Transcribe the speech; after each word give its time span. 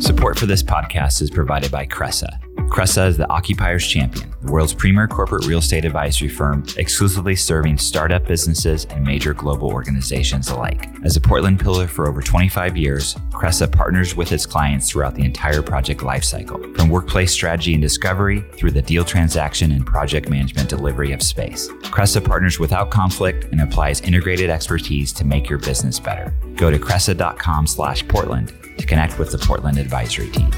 Support 0.00 0.38
for 0.38 0.46
this 0.46 0.62
podcast 0.62 1.22
is 1.22 1.30
provided 1.30 1.70
by 1.70 1.86
Cresa. 1.86 2.40
Cresa 2.68 3.06
is 3.06 3.16
the 3.16 3.30
Occupier's 3.30 3.86
Champion, 3.86 4.34
the 4.42 4.50
world's 4.50 4.74
premier 4.74 5.06
corporate 5.06 5.46
real 5.46 5.60
estate 5.60 5.84
advisory 5.84 6.28
firm, 6.28 6.64
exclusively 6.76 7.36
serving 7.36 7.78
startup 7.78 8.26
businesses 8.26 8.84
and 8.86 9.04
major 9.04 9.32
global 9.32 9.68
organizations 9.68 10.48
alike. 10.48 10.88
As 11.04 11.16
a 11.16 11.20
Portland 11.20 11.60
pillar 11.60 11.86
for 11.86 12.08
over 12.08 12.20
25 12.20 12.76
years, 12.76 13.14
Cresa 13.30 13.70
partners 13.70 14.16
with 14.16 14.32
its 14.32 14.44
clients 14.44 14.90
throughout 14.90 15.14
the 15.14 15.24
entire 15.24 15.62
project 15.62 16.00
lifecycle, 16.00 16.76
from 16.76 16.88
workplace 16.88 17.30
strategy 17.30 17.74
and 17.74 17.82
discovery 17.82 18.44
through 18.54 18.72
the 18.72 18.82
deal 18.82 19.04
transaction 19.04 19.70
and 19.70 19.86
project 19.86 20.28
management 20.28 20.68
delivery 20.68 21.12
of 21.12 21.22
space. 21.22 21.68
Cresa 21.84 22.24
partners 22.24 22.58
without 22.58 22.90
conflict 22.90 23.44
and 23.52 23.60
applies 23.60 24.00
integrated 24.00 24.50
expertise 24.50 25.12
to 25.12 25.24
make 25.24 25.48
your 25.48 25.60
business 25.60 26.00
better. 26.00 26.34
Go 26.56 26.72
to 26.72 26.78
cresa.com 26.78 27.68
slash 27.68 28.06
Portland 28.08 28.52
to 28.78 28.86
connect 28.86 29.18
with 29.18 29.30
the 29.30 29.38
Portland 29.38 29.78
advisory 29.78 30.30
team. 30.30 30.50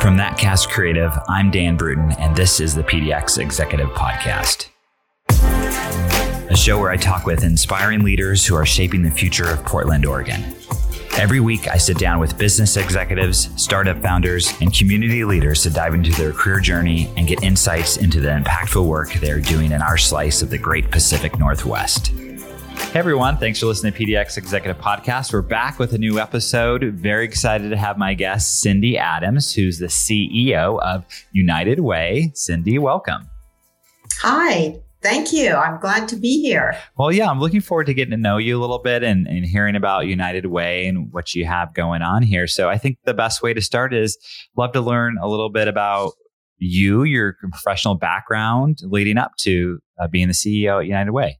From 0.00 0.16
ThatCast 0.16 0.70
Creative, 0.70 1.12
I'm 1.28 1.50
Dan 1.50 1.76
Bruton, 1.76 2.12
and 2.12 2.34
this 2.34 2.58
is 2.58 2.74
the 2.74 2.82
PDX 2.82 3.36
Executive 3.36 3.90
Podcast, 3.90 4.68
a 5.28 6.56
show 6.56 6.80
where 6.80 6.90
I 6.90 6.96
talk 6.96 7.26
with 7.26 7.44
inspiring 7.44 8.02
leaders 8.02 8.46
who 8.46 8.54
are 8.54 8.64
shaping 8.64 9.02
the 9.02 9.10
future 9.10 9.46
of 9.46 9.62
Portland, 9.66 10.06
Oregon. 10.06 10.54
Every 11.20 11.40
week, 11.40 11.68
I 11.68 11.76
sit 11.76 11.98
down 11.98 12.18
with 12.18 12.38
business 12.38 12.78
executives, 12.78 13.50
startup 13.62 14.00
founders, 14.00 14.54
and 14.62 14.72
community 14.72 15.22
leaders 15.22 15.62
to 15.64 15.68
dive 15.68 15.92
into 15.92 16.12
their 16.12 16.32
career 16.32 16.60
journey 16.60 17.12
and 17.14 17.28
get 17.28 17.42
insights 17.42 17.98
into 17.98 18.20
the 18.20 18.30
impactful 18.30 18.86
work 18.86 19.12
they're 19.12 19.38
doing 19.38 19.72
in 19.72 19.82
our 19.82 19.98
slice 19.98 20.40
of 20.40 20.48
the 20.48 20.56
great 20.56 20.90
Pacific 20.90 21.38
Northwest. 21.38 22.06
Hey 22.06 22.98
everyone, 22.98 23.36
thanks 23.36 23.60
for 23.60 23.66
listening 23.66 23.92
to 23.92 23.98
PDX 23.98 24.38
Executive 24.38 24.82
Podcast. 24.82 25.30
We're 25.34 25.42
back 25.42 25.78
with 25.78 25.92
a 25.92 25.98
new 25.98 26.18
episode. 26.18 26.84
Very 26.84 27.26
excited 27.26 27.68
to 27.68 27.76
have 27.76 27.98
my 27.98 28.14
guest, 28.14 28.62
Cindy 28.62 28.96
Adams, 28.96 29.52
who's 29.52 29.78
the 29.78 29.88
CEO 29.88 30.80
of 30.80 31.04
United 31.32 31.80
Way. 31.80 32.30
Cindy, 32.32 32.78
welcome. 32.78 33.28
Hi, 34.22 34.80
thank 35.02 35.32
you. 35.32 35.52
I'm 35.54 35.80
glad 35.80 36.08
to 36.08 36.16
be 36.16 36.40
here. 36.40 36.76
Well, 36.96 37.12
yeah, 37.12 37.28
I'm 37.28 37.40
looking 37.40 37.60
forward 37.60 37.86
to 37.86 37.94
getting 37.94 38.12
to 38.12 38.16
know 38.16 38.36
you 38.36 38.58
a 38.58 38.60
little 38.60 38.78
bit 38.78 39.02
and, 39.02 39.26
and 39.26 39.44
hearing 39.44 39.76
about 39.76 40.06
United 40.06 40.46
Way 40.46 40.86
and 40.86 41.12
what 41.12 41.34
you 41.34 41.44
have 41.46 41.74
going 41.74 42.02
on 42.02 42.22
here. 42.22 42.46
So 42.46 42.68
I 42.68 42.78
think 42.78 42.98
the 43.04 43.14
best 43.14 43.42
way 43.42 43.54
to 43.54 43.60
start 43.60 43.92
is 43.92 44.18
love 44.56 44.72
to 44.72 44.80
learn 44.80 45.16
a 45.20 45.28
little 45.28 45.50
bit 45.50 45.68
about 45.68 46.12
you, 46.58 47.04
your 47.04 47.36
professional 47.40 47.94
background 47.94 48.78
leading 48.82 49.18
up 49.18 49.32
to 49.40 49.80
uh, 49.98 50.06
being 50.08 50.28
the 50.28 50.34
CEO 50.34 50.80
at 50.80 50.86
United 50.86 51.12
Way. 51.12 51.39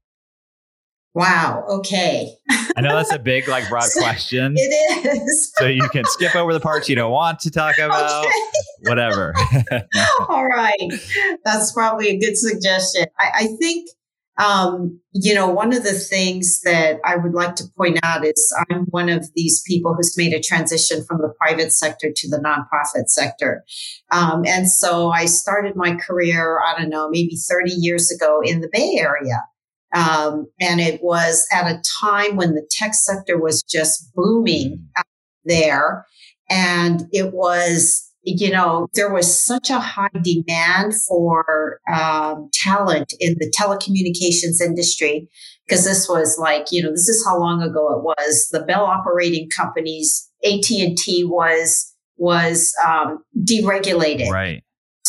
Wow. 1.14 1.64
Okay. 1.68 2.32
I 2.76 2.80
know 2.82 2.94
that's 2.94 3.12
a 3.12 3.18
big, 3.18 3.48
like, 3.48 3.68
broad 3.68 3.88
question. 3.98 4.54
It 4.56 5.16
is. 5.22 5.52
so 5.56 5.66
you 5.66 5.88
can 5.88 6.04
skip 6.06 6.36
over 6.36 6.52
the 6.52 6.60
parts 6.60 6.88
you 6.88 6.94
don't 6.94 7.10
want 7.10 7.40
to 7.40 7.50
talk 7.50 7.78
about, 7.78 8.24
Okay. 8.24 8.32
whatever. 8.82 9.34
All 10.28 10.46
right. 10.46 10.92
That's 11.44 11.72
probably 11.72 12.08
a 12.08 12.18
good 12.18 12.36
suggestion. 12.36 13.06
I, 13.18 13.30
I 13.34 13.46
think, 13.60 13.88
um, 14.38 15.00
you 15.12 15.34
know, 15.34 15.48
one 15.48 15.74
of 15.74 15.82
the 15.82 15.92
things 15.92 16.60
that 16.62 16.98
I 17.04 17.16
would 17.16 17.34
like 17.34 17.56
to 17.56 17.64
point 17.76 17.98
out 18.04 18.24
is 18.24 18.56
I'm 18.70 18.84
one 18.90 19.08
of 19.08 19.28
these 19.34 19.62
people 19.66 19.94
who's 19.94 20.16
made 20.16 20.32
a 20.32 20.40
transition 20.40 21.04
from 21.04 21.18
the 21.18 21.34
private 21.40 21.72
sector 21.72 22.10
to 22.14 22.28
the 22.30 22.38
nonprofit 22.38 23.08
sector. 23.08 23.64
Um, 24.12 24.44
and 24.46 24.70
so 24.70 25.10
I 25.10 25.26
started 25.26 25.74
my 25.76 25.96
career, 25.96 26.60
I 26.60 26.78
don't 26.80 26.88
know, 26.88 27.10
maybe 27.10 27.34
30 27.36 27.72
years 27.72 28.10
ago 28.12 28.40
in 28.42 28.60
the 28.60 28.70
Bay 28.72 28.96
Area. 28.98 29.42
Um, 29.94 30.46
and 30.60 30.80
it 30.80 31.02
was 31.02 31.46
at 31.52 31.70
a 31.70 31.82
time 32.00 32.36
when 32.36 32.54
the 32.54 32.66
tech 32.70 32.94
sector 32.94 33.38
was 33.38 33.62
just 33.62 34.12
booming 34.14 34.86
out 34.96 35.04
there. 35.44 36.06
And 36.48 37.04
it 37.12 37.32
was, 37.32 38.08
you 38.22 38.50
know, 38.50 38.88
there 38.94 39.12
was 39.12 39.42
such 39.42 39.70
a 39.70 39.80
high 39.80 40.08
demand 40.22 40.94
for 41.08 41.80
um, 41.92 42.50
talent 42.52 43.14
in 43.20 43.36
the 43.38 43.52
telecommunications 43.58 44.64
industry 44.64 45.28
because 45.66 45.84
this 45.84 46.08
was 46.08 46.36
like, 46.38 46.66
you 46.70 46.82
know, 46.82 46.90
this 46.90 47.08
is 47.08 47.24
how 47.24 47.38
long 47.38 47.62
ago 47.62 47.88
it 47.96 48.02
was. 48.02 48.48
The 48.50 48.64
Bell 48.64 48.84
operating 48.84 49.48
companies, 49.48 50.28
AT 50.44 50.70
and 50.70 50.96
T 50.96 51.24
was 51.24 51.86
was 52.16 52.74
um, 52.86 53.24
deregulated. 53.38 54.28
right. 54.28 54.62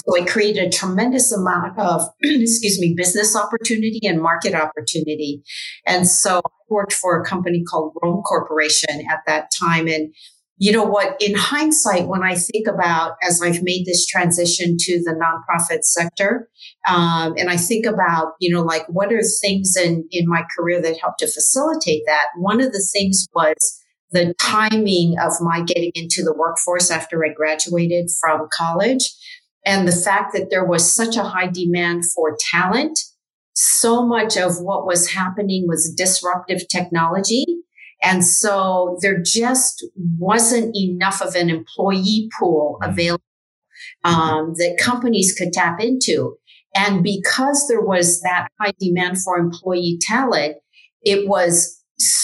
So 0.06 0.16
it 0.16 0.28
created 0.28 0.68
a 0.68 0.70
tremendous 0.70 1.32
amount 1.32 1.78
of, 1.78 2.02
excuse 2.22 2.80
me, 2.80 2.94
business 2.96 3.36
opportunity 3.36 4.00
and 4.04 4.22
market 4.22 4.54
opportunity. 4.54 5.44
And 5.86 6.08
so 6.08 6.40
I 6.40 6.50
worked 6.70 6.94
for 6.94 7.22
a 7.22 7.26
company 7.26 7.64
called 7.64 7.94
ROLM 8.04 8.24
Corporation 8.24 9.06
at 9.10 9.20
that 9.28 9.50
time. 9.60 9.88
And 9.88 10.14
you 10.58 10.72
know 10.72 10.84
what? 10.84 11.20
In 11.20 11.36
hindsight, 11.36 12.08
when 12.08 12.22
I 12.22 12.36
think 12.36 12.68
about 12.68 13.14
as 13.24 13.42
I've 13.42 13.64
made 13.64 13.86
this 13.86 14.06
transition 14.06 14.78
to 14.80 15.04
the 15.04 15.14
nonprofit 15.14 15.84
sector, 15.84 16.50
um, 16.88 17.34
and 17.38 17.50
I 17.50 17.58
think 17.58 17.88
about, 17.88 18.34
you 18.40 18.54
know, 18.54 18.62
like 18.62 18.86
what 18.88 19.12
are 19.12 19.24
things 19.42 19.76
in, 19.76 20.08
in 20.12 20.28
my 20.28 20.44
career 20.56 20.80
that 20.82 21.00
helped 21.00 21.20
to 21.20 21.26
facilitate 21.26 22.04
that? 22.06 22.26
One 22.38 22.62
of 22.62 22.74
the 22.74 22.88
things 22.94 23.28
was 23.34 23.82
the 24.12 24.36
timing 24.40 25.16
of 25.20 25.32
my 25.42 25.62
getting 25.62 25.94
into 25.96 26.22
the 26.24 26.34
workforce 26.34 26.92
after 26.92 27.26
I 27.26 27.30
graduated 27.30 28.10
from 28.20 28.48
college 28.54 29.16
and 29.66 29.88
the 29.88 29.92
fact 29.92 30.34
that 30.34 30.50
there 30.50 30.66
was 30.66 30.94
such 30.94 31.16
a 31.16 31.24
high 31.24 31.48
demand 31.48 32.06
for 32.06 32.38
talent. 32.52 33.00
So 33.54 34.06
much 34.06 34.38
of 34.38 34.62
what 34.62 34.86
was 34.86 35.12
happening 35.12 35.68
was 35.68 35.94
disruptive 35.94 36.68
technology. 36.68 37.46
And 38.02 38.26
so 38.26 38.98
there 39.02 39.22
just 39.22 39.86
wasn't 40.18 40.76
enough 40.76 41.22
of 41.22 41.36
an 41.36 41.50
employee 41.50 42.30
pool 42.40 42.80
available 42.82 43.24
um, 44.04 44.54
that 44.58 44.80
companies 44.80 45.36
could 45.38 45.54
tap 45.54 45.80
into. 45.80 46.38
And 46.74 47.04
because 47.04 47.68
there 47.68 47.82
was 47.82 48.22
that 48.22 48.48
high 48.60 48.74
demand 48.80 49.22
for 49.22 49.38
employee 49.38 50.00
talent, 50.02 50.56
it 51.04 51.28
was 51.28 51.82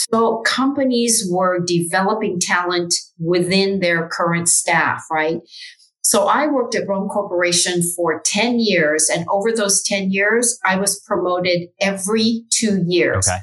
so 0.10 0.42
companies 0.46 1.28
were 1.30 1.64
developing 1.64 2.40
talent 2.40 2.94
within 3.20 3.80
their 3.80 4.08
current 4.08 4.50
staff, 4.50 5.04
right? 5.12 5.42
So 6.08 6.28
I 6.28 6.48
worked 6.48 6.74
at 6.74 6.88
ROLM 6.88 7.10
Corporation 7.10 7.82
for 7.94 8.22
10 8.24 8.62
years. 8.62 9.10
And 9.14 9.26
over 9.30 9.52
those 9.52 9.84
10 9.84 10.10
years, 10.10 10.58
I 10.64 10.78
was 10.78 11.02
promoted 11.06 11.68
every 11.82 12.46
two 12.50 12.86
years. 12.88 13.28
Okay. 13.28 13.40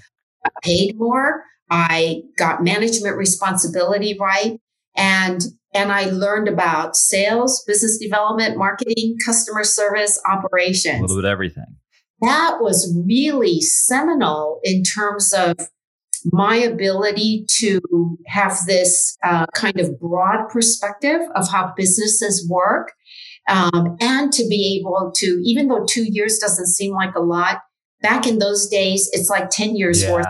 I 0.46 0.48
paid 0.62 0.96
more. 0.96 1.42
I 1.68 2.22
got 2.38 2.64
management 2.64 3.18
responsibility 3.18 4.16
right. 4.18 4.58
And 4.96 5.42
and 5.74 5.92
I 5.92 6.04
learned 6.04 6.48
about 6.48 6.96
sales, 6.96 7.62
business 7.66 7.98
development, 7.98 8.56
marketing, 8.56 9.16
customer 9.26 9.64
service, 9.64 10.18
operations. 10.26 11.00
A 11.00 11.02
little 11.02 11.16
bit 11.16 11.26
of 11.26 11.32
everything. 11.32 11.66
That 12.22 12.58
was 12.62 12.96
really 13.06 13.60
seminal 13.60 14.60
in 14.62 14.84
terms 14.84 15.34
of 15.34 15.54
my 16.32 16.56
ability 16.56 17.44
to 17.58 17.80
have 18.26 18.56
this 18.66 19.16
uh, 19.24 19.46
kind 19.54 19.78
of 19.78 19.98
broad 20.00 20.48
perspective 20.48 21.20
of 21.34 21.50
how 21.50 21.72
businesses 21.76 22.48
work 22.48 22.92
um, 23.48 23.96
and 24.00 24.32
to 24.32 24.46
be 24.48 24.78
able 24.80 25.12
to, 25.16 25.40
even 25.44 25.68
though 25.68 25.84
two 25.88 26.04
years 26.10 26.38
doesn't 26.38 26.66
seem 26.66 26.94
like 26.94 27.14
a 27.14 27.20
lot, 27.20 27.58
back 28.00 28.26
in 28.26 28.38
those 28.38 28.68
days, 28.68 29.08
it's 29.12 29.28
like 29.28 29.50
10 29.50 29.76
years 29.76 30.06
worth 30.06 30.26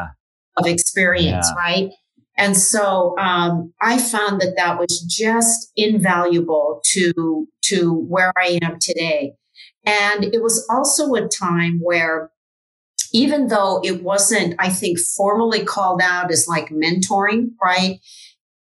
of 0.57 0.67
experience, 0.67 1.49
Yeah. 1.57 1.63
right? 1.63 1.91
And 2.37 2.57
so 2.57 3.17
um, 3.19 3.73
I 3.81 3.99
found 3.99 4.41
that 4.41 4.55
that 4.57 4.79
was 4.79 5.01
just 5.01 5.71
invaluable 5.77 6.81
to 6.93 7.47
to 7.67 7.95
where 7.95 8.33
I 8.37 8.59
am 8.63 8.79
today. 8.81 9.35
And 9.87 10.25
it 10.25 10.43
was 10.43 10.67
also 10.69 11.15
a 11.15 11.29
time 11.29 11.79
where, 11.83 12.31
even 13.15 13.47
though 13.47 13.81
it 13.85 14.03
wasn't, 14.03 14.57
I 14.59 14.69
think, 14.69 14.99
formally 14.99 15.65
called 15.65 16.03
out 16.03 16.33
as 16.33 16.49
like 16.49 16.69
mentoring, 16.71 17.53
right? 17.63 18.01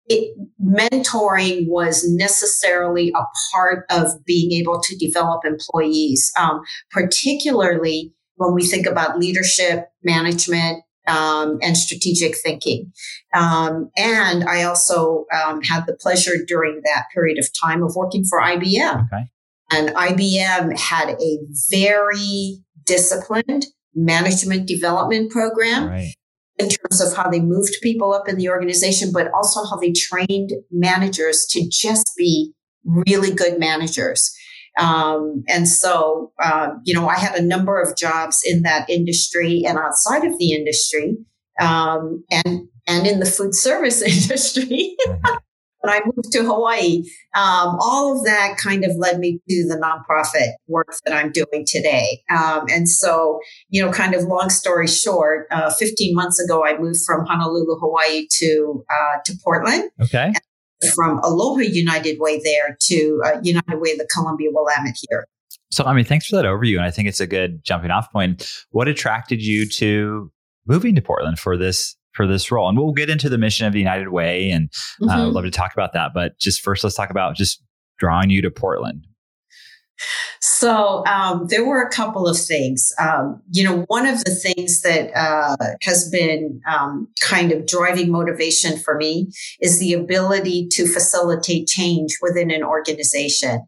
It, 0.07 0.35
mentoring 0.59 1.67
was 1.67 2.03
necessarily 2.09 3.13
a 3.15 3.23
part 3.53 3.85
of 3.91 4.25
being 4.25 4.51
able 4.51 4.81
to 4.81 4.97
develop 4.97 5.45
employees, 5.45 6.33
um, 6.37 6.61
particularly 6.89 8.11
when 8.35 8.55
we 8.55 8.65
think 8.65 8.87
about 8.87 9.19
leadership, 9.19 9.89
management, 10.03 10.83
um, 11.07 11.59
and 11.61 11.77
strategic 11.77 12.35
thinking. 12.35 12.91
Um, 13.35 13.91
and 13.95 14.43
I 14.45 14.63
also 14.63 15.25
um, 15.31 15.61
had 15.61 15.85
the 15.85 15.93
pleasure 15.95 16.43
during 16.47 16.81
that 16.85 17.05
period 17.13 17.37
of 17.37 17.47
time 17.53 17.83
of 17.83 17.95
working 17.95 18.25
for 18.25 18.41
IBM. 18.41 19.05
Okay. 19.05 19.29
And 19.71 19.89
IBM 19.89 20.75
had 20.75 21.09
a 21.21 21.39
very 21.69 22.63
disciplined 22.85 23.67
management 23.95 24.67
development 24.67 25.31
program 25.31 25.87
Right. 25.87 26.13
in 26.57 26.69
terms 26.69 27.01
of 27.01 27.15
how 27.15 27.29
they 27.29 27.39
moved 27.39 27.75
people 27.81 28.13
up 28.13 28.27
in 28.29 28.37
the 28.37 28.49
organization, 28.49 29.11
but 29.11 29.31
also 29.33 29.63
how 29.65 29.77
they 29.77 29.91
trained 29.91 30.51
managers 30.71 31.45
to 31.51 31.67
just 31.69 32.11
be 32.17 32.53
really 32.85 33.33
good 33.33 33.59
managers. 33.59 34.31
Um, 34.79 35.43
and 35.49 35.67
so, 35.67 36.31
uh, 36.41 36.69
you 36.85 36.93
know, 36.93 37.07
I 37.09 37.15
had 37.17 37.35
a 37.35 37.41
number 37.41 37.81
of 37.81 37.97
jobs 37.97 38.41
in 38.45 38.61
that 38.63 38.89
industry 38.89 39.63
and 39.67 39.77
outside 39.77 40.23
of 40.23 40.37
the 40.37 40.53
industry, 40.53 41.17
um, 41.59 42.23
and 42.31 42.67
and 42.87 43.05
in 43.05 43.19
the 43.19 43.25
food 43.25 43.53
service 43.53 44.01
industry. 44.15 44.95
When 45.81 45.93
I 45.93 46.01
moved 46.05 46.31
to 46.33 46.43
Hawaii, 46.43 47.03
um, 47.35 47.77
all 47.79 48.17
of 48.17 48.25
that 48.25 48.57
kind 48.57 48.83
of 48.83 48.91
led 48.97 49.19
me 49.19 49.39
to 49.49 49.67
the 49.67 49.75
nonprofit 49.75 50.53
work 50.67 50.93
that 51.05 51.15
I'm 51.15 51.31
doing 51.31 51.65
today. 51.65 52.21
Um, 52.29 52.65
and 52.69 52.87
so, 52.89 53.39
you 53.69 53.83
know, 53.83 53.91
kind 53.91 54.13
of 54.13 54.23
long 54.23 54.49
story 54.49 54.87
short, 54.87 55.47
uh, 55.51 55.71
15 55.71 56.15
months 56.15 56.39
ago, 56.39 56.65
I 56.65 56.77
moved 56.77 56.99
from 57.05 57.25
Honolulu, 57.25 57.79
Hawaii 57.79 58.27
to 58.39 58.85
uh, 58.89 59.19
to 59.25 59.33
Portland. 59.43 59.89
Okay. 60.01 60.33
From 60.95 61.19
Aloha 61.19 61.61
United 61.61 62.19
Way 62.19 62.39
there 62.43 62.77
to 62.83 63.21
uh, 63.25 63.39
United 63.43 63.79
Way, 63.79 63.97
the 63.97 64.07
Columbia 64.13 64.49
Willamette 64.51 64.95
here. 65.09 65.25
So, 65.71 65.83
I 65.83 65.93
mean, 65.93 66.05
thanks 66.05 66.27
for 66.27 66.35
that 66.37 66.45
overview. 66.45 66.77
And 66.77 66.85
I 66.85 66.91
think 66.91 67.07
it's 67.07 67.19
a 67.19 67.27
good 67.27 67.63
jumping 67.63 67.91
off 67.91 68.11
point. 68.11 68.49
What 68.71 68.87
attracted 68.87 69.41
you 69.41 69.67
to 69.69 70.31
moving 70.67 70.95
to 70.95 71.01
Portland 71.01 71.37
for 71.37 71.57
this 71.57 71.95
for 72.19 72.27
this 72.27 72.51
role. 72.51 72.67
And 72.67 72.77
we'll 72.77 72.91
get 72.91 73.09
into 73.09 73.29
the 73.29 73.37
mission 73.37 73.65
of 73.65 73.71
the 73.71 73.79
United 73.79 74.09
Way, 74.09 74.51
and 74.51 74.69
uh, 75.01 75.05
mm-hmm. 75.05 75.09
uh, 75.09 75.27
I'd 75.27 75.33
love 75.33 75.45
to 75.45 75.51
talk 75.51 75.71
about 75.71 75.93
that. 75.93 76.11
But 76.13 76.37
just 76.37 76.59
first, 76.59 76.83
let's 76.83 76.97
talk 76.97 77.11
about 77.11 77.37
just 77.37 77.63
drawing 77.97 78.29
you 78.29 78.41
to 78.41 78.51
Portland. 78.51 79.07
So 80.41 81.05
um, 81.05 81.47
there 81.47 81.65
were 81.65 81.81
a 81.81 81.89
couple 81.89 82.27
of 82.27 82.37
things. 82.37 82.91
Um, 82.99 83.41
you 83.51 83.63
know, 83.63 83.85
one 83.87 84.05
of 84.05 84.21
the 84.25 84.35
things 84.35 84.81
that 84.81 85.15
uh, 85.15 85.55
has 85.81 86.09
been 86.09 86.59
um, 86.67 87.07
kind 87.21 87.53
of 87.53 87.65
driving 87.65 88.11
motivation 88.11 88.77
for 88.77 88.97
me 88.97 89.31
is 89.61 89.79
the 89.79 89.93
ability 89.93 90.67
to 90.71 90.87
facilitate 90.87 91.69
change 91.69 92.17
within 92.21 92.51
an 92.51 92.63
organization. 92.63 93.61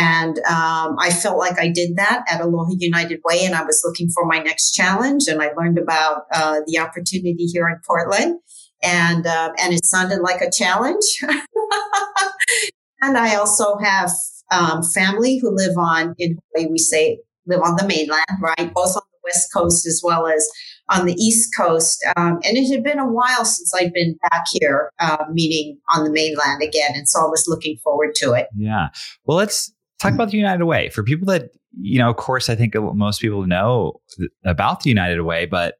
And 0.00 0.38
um, 0.40 0.96
I 0.98 1.10
felt 1.10 1.38
like 1.38 1.58
I 1.58 1.68
did 1.68 1.96
that 1.96 2.24
at 2.30 2.40
Aloha 2.40 2.72
United 2.78 3.20
Way, 3.24 3.44
and 3.44 3.54
I 3.54 3.64
was 3.64 3.82
looking 3.84 4.10
for 4.10 4.26
my 4.26 4.38
next 4.38 4.72
challenge. 4.72 5.28
And 5.28 5.40
I 5.40 5.52
learned 5.52 5.78
about 5.78 6.24
uh, 6.32 6.60
the 6.66 6.78
opportunity 6.78 7.46
here 7.46 7.68
in 7.68 7.80
Portland, 7.86 8.38
and 8.82 9.26
uh, 9.26 9.52
and 9.60 9.72
it 9.72 9.84
sounded 9.84 10.20
like 10.20 10.42
a 10.42 10.50
challenge. 10.50 11.04
and 13.00 13.16
I 13.16 13.36
also 13.36 13.78
have 13.78 14.10
um, 14.50 14.82
family 14.82 15.38
who 15.38 15.54
live 15.54 15.76
on 15.78 16.14
in 16.18 16.38
Hawaii. 16.54 16.70
We 16.70 16.78
say 16.78 17.20
live 17.46 17.62
on 17.62 17.76
the 17.76 17.86
mainland, 17.86 18.26
right? 18.42 18.72
Both 18.74 18.94
on 18.96 19.02
the 19.10 19.18
west 19.24 19.48
coast 19.54 19.86
as 19.86 20.02
well 20.04 20.26
as 20.26 20.46
on 20.90 21.06
the 21.06 21.14
east 21.14 21.50
coast. 21.56 22.04
Um, 22.16 22.40
and 22.44 22.56
it 22.56 22.70
had 22.70 22.82
been 22.82 22.98
a 22.98 23.10
while 23.10 23.44
since 23.44 23.72
I'd 23.74 23.92
been 23.92 24.18
back 24.30 24.44
here, 24.52 24.90
uh, 24.98 25.24
meeting 25.30 25.78
on 25.94 26.04
the 26.04 26.10
mainland 26.10 26.62
again, 26.62 26.92
and 26.94 27.08
so 27.08 27.20
I 27.20 27.28
was 27.28 27.46
looking 27.48 27.78
forward 27.82 28.14
to 28.16 28.32
it. 28.32 28.48
Yeah. 28.56 28.88
Well, 29.24 29.38
let's 29.38 29.72
talk 29.98 30.14
about 30.14 30.30
the 30.30 30.36
United 30.36 30.64
Way 30.64 30.88
for 30.90 31.02
people 31.02 31.26
that 31.26 31.50
you 31.78 31.98
know. 31.98 32.10
Of 32.10 32.16
course, 32.16 32.48
I 32.48 32.54
think 32.54 32.74
most 32.76 33.20
people 33.20 33.46
know 33.46 34.00
about 34.44 34.82
the 34.82 34.90
United 34.90 35.22
Way, 35.22 35.46
but 35.46 35.76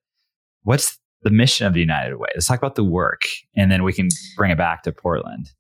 what's 0.62 0.99
the 1.23 1.31
mission 1.31 1.67
of 1.67 1.75
the 1.75 1.81
United 1.81 2.17
Way? 2.17 2.29
Let's 2.35 2.47
talk 2.47 2.59
about 2.59 2.75
the 2.75 2.85
work, 2.85 3.23
and 3.56 3.70
then 3.70 3.82
we 3.85 3.93
can 3.93 4.09
bring 4.37 4.50
it 4.50 4.59
back 4.59 4.82
to 4.85 4.93
Portland. 4.93 5.50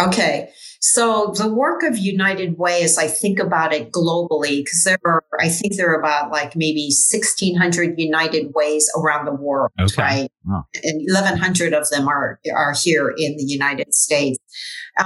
Okay. 0.00 0.50
So 0.80 1.32
the 1.36 1.52
work 1.52 1.82
of 1.84 1.96
United 1.96 2.58
Way, 2.58 2.82
as 2.82 2.98
I 2.98 3.06
think 3.06 3.38
about 3.38 3.72
it 3.72 3.92
globally, 3.92 4.64
because 4.64 4.82
there 4.84 4.98
are, 5.04 5.22
I 5.40 5.48
think 5.48 5.76
there 5.76 5.90
are 5.92 6.00
about 6.00 6.32
like 6.32 6.56
maybe 6.56 6.90
1,600 7.12 7.94
United 7.98 8.52
Ways 8.54 8.90
around 8.96 9.26
the 9.26 9.34
world, 9.34 9.70
okay. 9.80 10.02
right? 10.02 10.30
And 10.82 11.06
1,100 11.08 11.72
of 11.72 11.88
them 11.90 12.08
are, 12.08 12.40
are 12.54 12.74
here 12.74 13.14
in 13.16 13.36
the 13.36 13.44
United 13.44 13.94
States. 13.94 14.38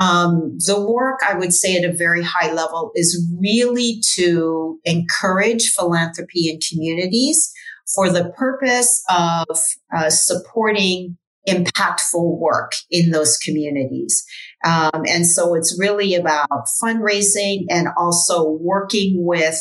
Um, 0.01 0.57
the 0.67 0.81
work, 0.81 1.21
I 1.29 1.35
would 1.35 1.53
say 1.53 1.77
at 1.77 1.85
a 1.85 1.93
very 1.93 2.23
high 2.23 2.53
level, 2.53 2.93
is 2.95 3.23
really 3.39 4.01
to 4.15 4.79
encourage 4.85 5.73
philanthropy 5.73 6.49
in 6.49 6.59
communities 6.71 7.53
for 7.95 8.11
the 8.11 8.31
purpose 8.31 9.03
of 9.11 9.59
uh, 9.95 10.11
supporting 10.11 11.19
impactful 11.49 12.39
work 12.39 12.73
in 12.91 13.11
those 13.11 13.37
communities. 13.39 14.25
Um, 14.67 15.05
and 15.09 15.27
so 15.27 15.55
it's 15.55 15.79
really 15.79 16.15
about 16.15 16.49
fundraising 16.83 17.67
and 17.71 17.89
also 17.97 18.51
working 18.61 19.25
with 19.25 19.57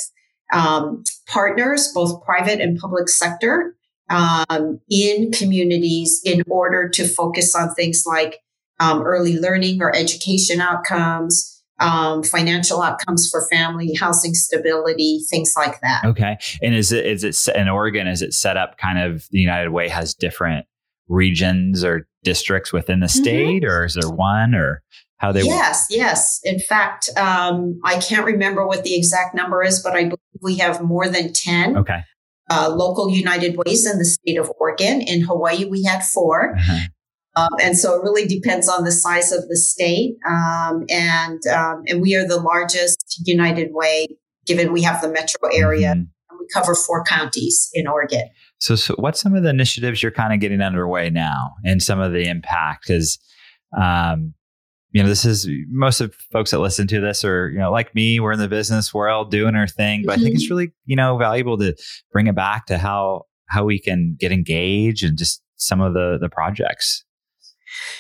um, 0.52 1.04
partners, 1.28 1.92
both 1.94 2.24
private 2.25 2.60
and 2.60 2.78
public 2.80 3.07
sector, 3.07 3.75
um, 4.10 4.80
in 4.90 5.31
communities 5.31 6.22
in 6.25 6.44
order 6.48 6.90
to 6.90 7.07
focus 7.07 7.56
on 7.56 7.74
things 7.75 8.04
like 8.06 8.40
um, 8.80 9.04
early 9.04 9.40
learning 9.40 9.81
or 9.81 9.96
education 9.96 10.60
outcomes. 10.60 11.51
Um, 11.78 12.24
financial 12.24 12.81
outcomes 12.81 13.30
for 13.30 13.46
family, 13.51 13.94
housing 13.96 14.34
stability, 14.34 15.19
things 15.30 15.56
like 15.58 15.81
that. 15.81 16.06
Okay, 16.06 16.38
and 16.62 16.74
is 16.74 16.94
it 16.94 17.06
is 17.06 17.25
it 17.25 17.54
in 17.54 17.68
Oregon? 17.68 18.08
Is 18.08 18.22
it 18.22 18.34
set 18.34 18.56
up 18.56 18.78
kind 18.78 18.98
of 18.98 19.28
the 19.31 19.40
United 19.40 19.72
Way 19.72 19.90
has 19.90 20.13
different 20.13 20.68
regions 21.07 21.84
or 21.84 22.07
districts 22.24 22.74
within 22.74 23.00
the 23.00 23.07
mm-hmm. 23.07 23.24
state, 23.24 23.63
mm-hmm. 23.63 23.72
or 23.72 23.86
is 23.86 23.96
there 23.96 24.10
one, 24.10 24.56
or 24.56 24.81
how 25.18 25.31
they? 25.31 25.44
Yes, 25.44 25.88
work? 25.90 25.98
yes. 25.98 26.40
In 26.44 26.60
fact, 26.60 27.10
um, 27.18 27.80
I 27.84 28.00
can't 28.00 28.25
remember 28.25 28.68
what 28.68 28.84
the 28.84 28.96
exact 28.96 29.36
number 29.36 29.63
is, 29.63 29.81
but 29.81 29.94
I 29.94 30.04
believe 30.04 30.18
we 30.42 30.57
have 30.57 30.81
more 30.81 31.07
than 31.07 31.34
ten. 31.34 31.78
Okay. 31.78 32.02
Uh, 32.48 32.69
local 32.69 33.10
United 33.10 33.57
Ways 33.57 33.90
in 33.92 33.98
the 33.98 34.06
state 34.06 34.38
of 34.38 34.52
Oregon. 34.60 35.02
In 35.02 35.22
Hawaii, 35.22 35.66
we 35.66 35.84
had 35.84 36.04
4 36.04 36.56
uh-huh. 36.56 36.80
Um, 37.36 37.50
and 37.62 37.78
so 37.78 37.96
it 37.96 38.04
really 38.04 38.25
depends 38.25 38.69
on 38.69 38.84
the 38.84 38.92
size 38.92 39.31
of 39.31 39.48
the 39.50 39.58
state. 39.58 40.16
Um, 40.28 40.86
and 40.90 41.42
um, 41.48 41.84
and 41.88 42.01
we 42.01 42.16
are 42.16 42.28
the 42.28 42.40
largest 42.40 43.22
United 43.25 43.69
Way, 43.72 44.08
given 44.46 44.72
we 44.72 44.84
have 44.84 45.01
the 45.01 45.10
metro 45.10 45.50
area. 45.54 45.90
Mm-hmm. 45.90 46.01
And 46.30 46.40
we 46.40 46.48
cover 46.54 46.75
four 46.75 47.04
counties 47.04 47.69
in 47.74 47.88
Oregon. 47.88 48.30
So, 48.65 48.73
so 48.73 48.95
what's 48.97 49.21
some 49.21 49.35
of 49.35 49.44
the 49.44 49.50
initiatives 49.50 50.01
you're 50.01 50.12
kind 50.12 50.33
of 50.33 50.39
getting 50.39 50.59
underway 50.59 51.12
now 51.12 51.53
and 51.63 51.83
some 51.83 52.00
of 52.00 52.13
the 52.13 52.27
impact? 52.27 52.88
Because, 52.88 53.19
um, 53.79 54.33
you 54.89 55.03
know, 55.03 55.07
this 55.07 55.23
is 55.23 55.47
most 55.69 56.01
of 56.01 56.15
folks 56.31 56.50
that 56.50 56.57
listen 56.57 56.88
to 56.88 57.00
this 57.00 57.23
are, 57.23 57.51
you 57.51 57.59
know, 57.59 57.71
like 57.71 57.94
me, 57.94 58.19
we're 58.19 58.31
in 58.31 58.39
the 58.39 58.47
business 58.47 58.91
world 58.91 59.29
doing 59.29 59.53
our 59.53 59.67
thing, 59.67 60.01
but 60.03 60.13
mm-hmm. 60.13 60.19
I 60.19 60.23
think 60.23 60.33
it's 60.33 60.45
mm-hmm. 60.45 60.56
really, 60.56 60.71
you 60.85 60.95
know, 60.95 61.15
valuable 61.15 61.59
to 61.59 61.75
bring 62.12 62.25
it 62.25 62.33
back 62.33 62.65
to 62.65 62.79
how, 62.79 63.25
how 63.50 63.65
we 63.65 63.79
can 63.79 64.15
get 64.19 64.31
engaged 64.31 65.03
and 65.03 65.15
just 65.15 65.44
some 65.57 65.79
of 65.79 65.94
the, 65.94 66.17
the 66.19 66.29
projects. 66.29 67.06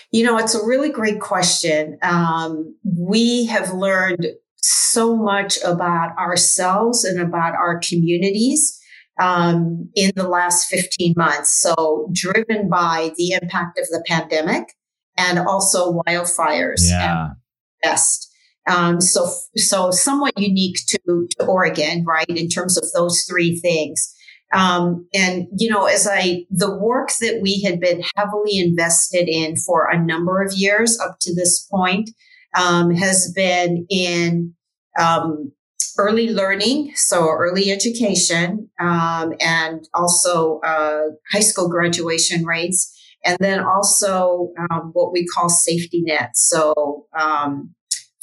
You 0.09 0.23
know, 0.23 0.39
it's 0.39 0.55
a 0.55 0.65
really 0.65 0.89
great 0.89 1.19
question. 1.19 1.99
Um, 2.01 2.75
we 2.83 3.45
have 3.45 3.71
learned 3.71 4.29
so 4.55 5.15
much 5.15 5.59
about 5.63 6.17
ourselves 6.17 7.03
and 7.03 7.21
about 7.21 7.53
our 7.53 7.79
communities 7.87 8.81
um, 9.19 9.89
in 9.95 10.11
the 10.15 10.27
last 10.27 10.67
15 10.67 11.13
months. 11.17 11.61
So, 11.61 12.09
driven 12.11 12.69
by 12.69 13.11
the 13.17 13.31
impact 13.31 13.79
of 13.79 13.87
the 13.87 14.03
pandemic 14.07 14.73
and 15.17 15.39
also 15.39 15.93
wildfires 15.93 16.81
yeah. 16.89 17.27
and 17.27 17.35
pest. 17.83 18.31
Um, 18.67 18.99
so, 18.99 19.29
so 19.55 19.91
somewhat 19.91 20.37
unique 20.37 20.79
to, 20.87 21.27
to 21.37 21.45
Oregon, 21.45 22.03
right? 22.05 22.27
In 22.27 22.49
terms 22.49 22.77
of 22.77 22.85
those 22.93 23.23
three 23.29 23.59
things. 23.59 24.11
Um, 24.53 25.07
and, 25.13 25.47
you 25.57 25.69
know, 25.69 25.85
as 25.85 26.07
I, 26.07 26.45
the 26.49 26.75
work 26.75 27.09
that 27.19 27.39
we 27.41 27.61
had 27.61 27.79
been 27.79 28.03
heavily 28.15 28.57
invested 28.57 29.27
in 29.27 29.55
for 29.57 29.89
a 29.89 30.03
number 30.03 30.41
of 30.41 30.53
years 30.53 30.99
up 30.99 31.17
to 31.21 31.35
this 31.35 31.67
point, 31.69 32.09
um, 32.57 32.91
has 32.91 33.31
been 33.35 33.85
in, 33.89 34.53
um, 34.99 35.51
early 35.97 36.33
learning, 36.33 36.91
so 36.95 37.29
early 37.29 37.71
education, 37.71 38.69
um, 38.79 39.33
and 39.39 39.87
also 39.93 40.59
uh, 40.59 41.03
high 41.31 41.39
school 41.39 41.69
graduation 41.69 42.45
rates, 42.45 42.91
and 43.23 43.37
then 43.39 43.59
also 43.59 44.51
um, 44.59 44.91
what 44.93 45.11
we 45.11 45.25
call 45.25 45.49
safety 45.49 46.01
nets. 46.05 46.47
So 46.49 47.05
um, 47.17 47.73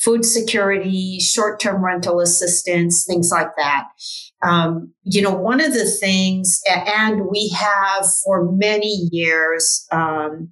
food 0.01 0.25
security, 0.25 1.19
short-term 1.21 1.85
rental 1.85 2.21
assistance, 2.21 3.05
things 3.07 3.31
like 3.31 3.51
that. 3.57 3.85
Um, 4.43 4.93
you 5.05 5.23
know, 5.23 5.35
one 5.35 5.61
of 5.61 5.73
the 5.73 5.89
things, 5.89 6.61
and 6.69 7.27
we 7.31 7.49
have 7.51 8.07
for 8.25 8.51
many 8.51 9.09
years 9.13 9.87
um, 9.93 10.51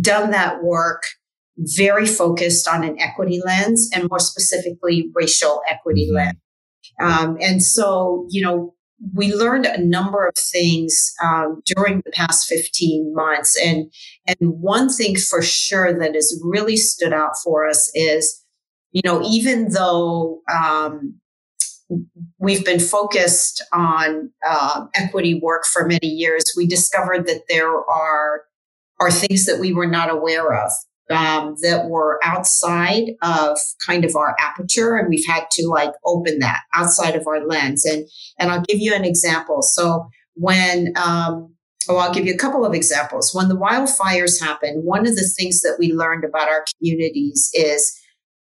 done 0.00 0.30
that 0.32 0.62
work 0.62 1.02
very 1.56 2.06
focused 2.06 2.66
on 2.68 2.84
an 2.84 3.00
equity 3.00 3.40
lens 3.44 3.88
and 3.94 4.08
more 4.10 4.18
specifically 4.18 5.10
racial 5.14 5.62
equity 5.70 6.06
mm-hmm. 6.06 6.16
lens. 6.16 6.38
Um, 7.00 7.36
and 7.40 7.62
so, 7.62 8.26
you 8.30 8.42
know, 8.42 8.74
we 9.12 9.34
learned 9.34 9.66
a 9.66 9.84
number 9.84 10.26
of 10.26 10.34
things 10.36 11.12
um, 11.22 11.62
during 11.66 12.02
the 12.04 12.12
past 12.12 12.48
15 12.48 13.12
months. 13.14 13.58
And, 13.62 13.92
and 14.26 14.36
one 14.40 14.88
thing 14.88 15.16
for 15.16 15.42
sure 15.42 15.92
that 15.98 16.14
has 16.14 16.40
really 16.42 16.76
stood 16.76 17.12
out 17.12 17.32
for 17.42 17.68
us 17.68 17.90
is, 17.94 18.42
you 18.92 19.02
know, 19.04 19.22
even 19.22 19.70
though 19.72 20.40
um, 20.52 21.20
we've 22.38 22.64
been 22.64 22.80
focused 22.80 23.62
on 23.72 24.30
uh, 24.48 24.86
equity 24.94 25.38
work 25.42 25.64
for 25.66 25.86
many 25.86 26.06
years, 26.06 26.44
we 26.56 26.66
discovered 26.66 27.26
that 27.26 27.42
there 27.48 27.68
are, 27.68 28.42
are 29.00 29.10
things 29.10 29.44
that 29.46 29.60
we 29.60 29.72
were 29.72 29.88
not 29.88 30.10
aware 30.10 30.54
of 30.54 30.70
um, 31.10 31.54
that 31.62 31.86
were 31.88 32.18
outside 32.22 33.10
of 33.22 33.58
kind 33.86 34.04
of 34.04 34.16
our 34.16 34.34
aperture 34.40 34.96
and 34.96 35.08
we've 35.08 35.26
had 35.26 35.44
to 35.52 35.66
like 35.68 35.92
open 36.04 36.38
that 36.38 36.62
outside 36.74 37.14
of 37.14 37.26
our 37.26 37.46
lens 37.46 37.84
and 37.84 38.08
and 38.38 38.50
i'll 38.50 38.62
give 38.62 38.80
you 38.80 38.94
an 38.94 39.04
example 39.04 39.60
so 39.62 40.08
when 40.34 40.92
um, 40.96 41.54
Oh, 41.88 41.96
I'll 41.96 42.14
give 42.14 42.26
you 42.26 42.34
a 42.34 42.38
couple 42.38 42.64
of 42.64 42.74
examples. 42.74 43.32
When 43.34 43.48
the 43.48 43.56
wildfires 43.56 44.40
happened, 44.40 44.84
one 44.84 45.06
of 45.06 45.16
the 45.16 45.28
things 45.36 45.60
that 45.60 45.76
we 45.78 45.92
learned 45.92 46.24
about 46.24 46.48
our 46.48 46.64
communities 46.78 47.50
is 47.52 47.94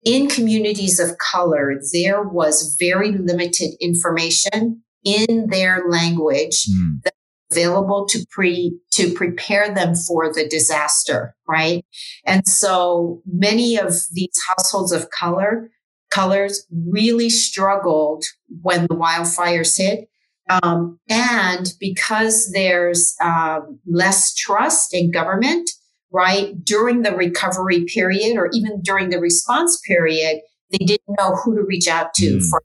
in 0.05 0.29
communities 0.29 1.01
of 1.01 1.19
color, 1.19 1.75
there 1.93 2.23
was 2.23 2.77
very 2.79 3.13
limited 3.13 3.73
information 3.81 4.83
in 5.05 5.49
their 5.51 5.85
language 5.89 6.67
mm. 6.71 7.03
that 7.05 7.15
available 7.51 8.07
to 8.09 8.25
pre 8.31 8.77
to 8.93 9.13
prepare 9.13 9.73
them 9.75 9.95
for 9.95 10.33
the 10.33 10.49
disaster 10.49 11.35
right 11.49 11.85
and 12.25 12.47
so 12.47 13.23
many 13.27 13.79
of 13.79 13.95
these 14.13 14.35
households 14.49 14.93
of 14.93 15.11
color 15.11 15.71
colors 16.11 16.67
really 16.71 17.31
struggled 17.31 18.25
when 18.63 18.83
the 18.83 18.97
wildfires 18.97 19.77
hit 19.79 20.09
um, 20.49 20.99
and 21.09 21.73
because 21.81 22.51
there's 22.53 23.17
um, 23.21 23.79
less 23.87 24.35
trust 24.35 24.95
in 24.95 25.11
government 25.11 25.69
right 26.13 26.65
during 26.65 27.03
the 27.03 27.15
recovery 27.15 27.85
period 27.85 28.37
or 28.37 28.49
even 28.53 28.81
during 28.83 29.11
the 29.11 29.19
response 29.19 29.81
period 29.87 30.41
they 30.73 30.85
didn't 30.85 31.17
know 31.19 31.37
who 31.37 31.55
to 31.55 31.63
reach 31.63 31.89
out 31.89 32.13
to 32.15 32.39
mm. 32.39 32.51
for 32.51 32.63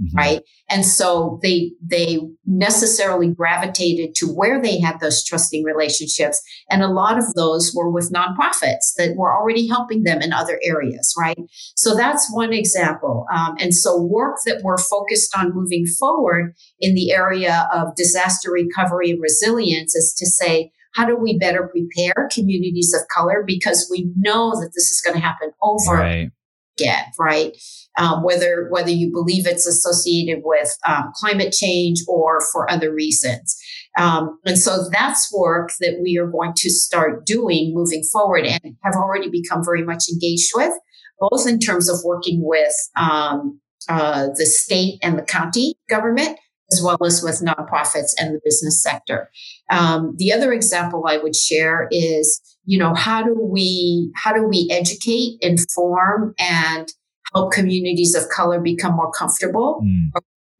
Mm-hmm. 0.00 0.16
Right. 0.16 0.40
And 0.70 0.86
so 0.86 1.38
they, 1.42 1.72
they 1.84 2.18
necessarily 2.46 3.28
gravitated 3.28 4.14
to 4.16 4.26
where 4.26 4.60
they 4.60 4.80
had 4.80 5.00
those 5.00 5.22
trusting 5.22 5.64
relationships. 5.64 6.40
And 6.70 6.82
a 6.82 6.88
lot 6.88 7.18
of 7.18 7.24
those 7.34 7.72
were 7.74 7.90
with 7.90 8.10
nonprofits 8.10 8.94
that 8.96 9.14
were 9.16 9.36
already 9.36 9.68
helping 9.68 10.04
them 10.04 10.22
in 10.22 10.32
other 10.32 10.58
areas. 10.64 11.14
Right. 11.18 11.36
So 11.76 11.94
that's 11.94 12.32
one 12.32 12.54
example. 12.54 13.26
Um, 13.32 13.56
and 13.60 13.74
so 13.74 14.00
work 14.00 14.36
that 14.46 14.62
we're 14.64 14.78
focused 14.78 15.36
on 15.36 15.54
moving 15.54 15.84
forward 15.98 16.54
in 16.80 16.94
the 16.94 17.12
area 17.12 17.68
of 17.72 17.94
disaster 17.94 18.50
recovery 18.50 19.10
and 19.10 19.20
resilience 19.20 19.94
is 19.94 20.14
to 20.16 20.26
say, 20.26 20.72
how 20.94 21.06
do 21.06 21.16
we 21.16 21.38
better 21.38 21.68
prepare 21.68 22.28
communities 22.32 22.94
of 22.94 23.06
color? 23.08 23.44
Because 23.46 23.88
we 23.90 24.10
know 24.16 24.52
that 24.52 24.72
this 24.74 24.90
is 24.90 25.02
going 25.04 25.18
to 25.18 25.22
happen 25.22 25.52
over 25.62 25.96
right. 25.96 26.30
again, 26.78 27.04
right? 27.18 27.56
Um, 27.98 28.22
whether 28.22 28.68
whether 28.70 28.90
you 28.90 29.10
believe 29.10 29.46
it's 29.46 29.66
associated 29.66 30.42
with 30.44 30.76
um, 30.86 31.12
climate 31.14 31.52
change 31.52 32.00
or 32.08 32.40
for 32.52 32.70
other 32.70 32.92
reasons. 32.92 33.56
Um, 33.98 34.38
and 34.46 34.58
so 34.58 34.88
that's 34.90 35.32
work 35.32 35.70
that 35.80 36.00
we 36.02 36.16
are 36.18 36.26
going 36.26 36.54
to 36.56 36.70
start 36.70 37.26
doing 37.26 37.72
moving 37.74 38.02
forward 38.10 38.46
and 38.46 38.76
have 38.82 38.94
already 38.94 39.28
become 39.28 39.62
very 39.64 39.84
much 39.84 40.04
engaged 40.10 40.52
with, 40.54 40.72
both 41.20 41.46
in 41.46 41.58
terms 41.58 41.90
of 41.90 41.98
working 42.04 42.40
with 42.42 42.74
um, 42.96 43.60
uh, 43.88 44.28
the 44.36 44.46
state 44.46 44.98
and 45.02 45.18
the 45.18 45.22
county 45.22 45.74
government, 45.90 46.38
as 46.72 46.80
well 46.82 46.96
as 47.04 47.22
with 47.22 47.42
nonprofits 47.44 48.12
and 48.18 48.34
the 48.34 48.40
business 48.44 48.82
sector. 48.82 49.28
Um, 49.70 50.14
the 50.16 50.32
other 50.32 50.52
example 50.52 51.04
I 51.06 51.18
would 51.18 51.36
share 51.36 51.88
is, 51.90 52.40
you 52.64 52.78
know, 52.78 52.94
how 52.94 53.22
do 53.22 53.36
we 53.38 54.10
how 54.16 54.32
do 54.32 54.44
we 54.48 54.68
educate, 54.70 55.36
inform, 55.42 56.34
and 56.38 56.88
help 57.34 57.52
communities 57.52 58.14
of 58.14 58.28
color 58.28 58.60
become 58.60 58.94
more 58.94 59.10
comfortable 59.10 59.82
mm. 59.84 60.08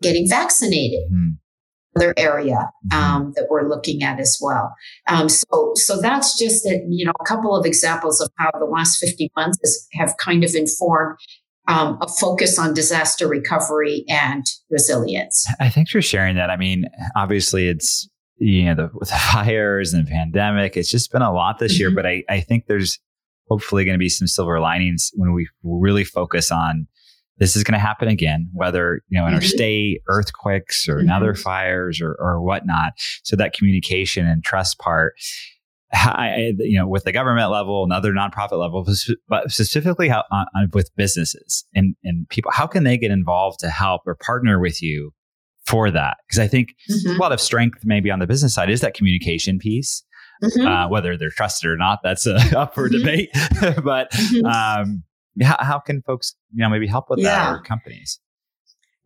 getting 0.01 0.29
vaccinated. 0.29 1.11
Mm. 1.13 1.39
Other 1.95 2.15
area 2.17 2.71
mm-hmm. 2.91 2.99
um, 2.99 3.33
that 3.37 3.49
we're 3.51 3.69
looking 3.69 4.03
at 4.03 4.19
as 4.19 4.39
well. 4.41 4.75
Um, 5.09 5.29
so, 5.29 5.73
so 5.75 6.01
that's 6.01 6.39
just 6.39 6.65
a, 6.65 6.83
you 6.89 7.05
know 7.05 7.13
a 7.21 7.25
couple 7.25 7.55
of 7.55 7.67
examples 7.67 8.19
of 8.19 8.31
how 8.39 8.51
the 8.59 8.65
last 8.65 8.97
50 8.97 9.31
months 9.37 9.59
has, 9.63 9.89
have 9.93 10.17
kind 10.17 10.43
of 10.43 10.55
informed 10.55 11.19
um, 11.69 11.99
a 12.01 12.09
focus 12.09 12.59
on 12.59 12.75
disaster 12.75 13.29
recovery 13.29 14.05
and 14.09 14.45
resilience. 14.71 15.47
I 15.61 15.69
thanks 15.69 15.91
for 15.91 16.03
sharing 16.03 16.37
that. 16.37 16.49
I 16.49 16.57
mean, 16.57 16.87
obviously, 17.15 17.69
it's 17.69 18.09
you 18.39 18.65
know 18.65 18.75
the, 18.75 18.91
with 18.95 19.11
the 19.11 19.17
fires 19.33 19.93
and 19.93 20.07
the 20.07 20.11
pandemic, 20.11 20.77
it's 20.77 20.91
just 20.91 21.13
been 21.13 21.23
a 21.23 21.33
lot 21.33 21.59
this 21.59 21.75
mm-hmm. 21.75 21.81
year. 21.81 21.91
But 21.91 22.07
I, 22.07 22.25
I 22.29 22.41
think 22.41 22.67
there's 22.67 22.99
hopefully 23.49 23.85
going 23.85 23.95
to 23.95 23.99
be 23.99 24.09
some 24.09 24.27
silver 24.27 24.61
linings 24.61 25.11
when 25.15 25.33
we 25.33 25.49
really 25.63 26.05
focus 26.05 26.51
on 26.51 26.87
this 27.39 27.57
is 27.57 27.65
going 27.65 27.73
to 27.73 27.79
happen 27.79 28.09
again, 28.09 28.49
whether, 28.53 29.03
you 29.09 29.19
know, 29.19 29.27
in 29.27 29.35
our 29.35 29.41
mm-hmm. 29.41 29.49
state, 29.49 30.03
earthquakes 30.07 30.89
or 30.89 30.99
mm-hmm. 30.99 31.11
other 31.11 31.35
fires 31.35 32.01
or, 32.01 32.17
or 32.21 32.41
whatnot. 32.41 32.93
So 33.25 33.37
that 33.37 33.53
communication 33.53 34.27
and 34.27 34.45
trust 34.45 34.79
part, 34.79 35.15
I, 35.93 36.53
you 36.59 36.79
know, 36.79 36.87
with 36.87 37.05
the 37.05 37.13
government 37.13 37.51
level 37.51 37.83
and 37.83 37.93
other 37.93 38.13
nonprofit 38.13 38.61
level, 38.61 38.87
but 39.29 39.51
specifically 39.51 40.09
how, 40.09 40.25
on, 40.31 40.47
on, 40.55 40.69
with 40.73 40.95
businesses 40.95 41.65
and, 41.75 41.97
and 42.05 42.29
people, 42.29 42.53
how 42.55 42.67
can 42.67 42.85
they 42.85 42.97
get 42.97 43.11
involved 43.11 43.59
to 43.61 43.71
help 43.71 44.03
or 44.07 44.15
partner 44.15 44.61
with 44.61 44.81
you 44.81 45.13
for 45.67 45.91
that? 45.91 46.19
Because 46.27 46.39
I 46.39 46.47
think 46.47 46.75
mm-hmm. 46.89 47.17
a 47.17 47.19
lot 47.19 47.33
of 47.33 47.41
strength 47.41 47.81
maybe 47.85 48.11
on 48.11 48.21
the 48.21 48.27
business 48.27 48.55
side 48.55 48.71
is 48.71 48.83
that 48.83 48.95
communication 48.95 49.59
piece. 49.59 50.05
Mm-hmm. 50.43 50.67
Uh, 50.67 50.89
whether 50.89 51.17
they're 51.17 51.31
trusted 51.31 51.71
or 51.71 51.77
not, 51.77 52.01
that's 52.03 52.27
uh, 52.27 52.41
up 52.57 52.75
for 52.75 52.89
mm-hmm. 52.89 52.99
debate. 52.99 53.31
but 53.85 54.11
mm-hmm. 54.13 54.47
um, 54.47 55.03
how, 55.43 55.57
how, 55.61 55.79
can 55.79 56.03
folks, 56.03 56.35
you 56.53 56.63
know, 56.63 56.69
maybe 56.69 56.87
help 56.87 57.09
with 57.09 57.21
yeah. 57.21 57.45
that 57.45 57.53
or 57.53 57.63
companies? 57.63 58.21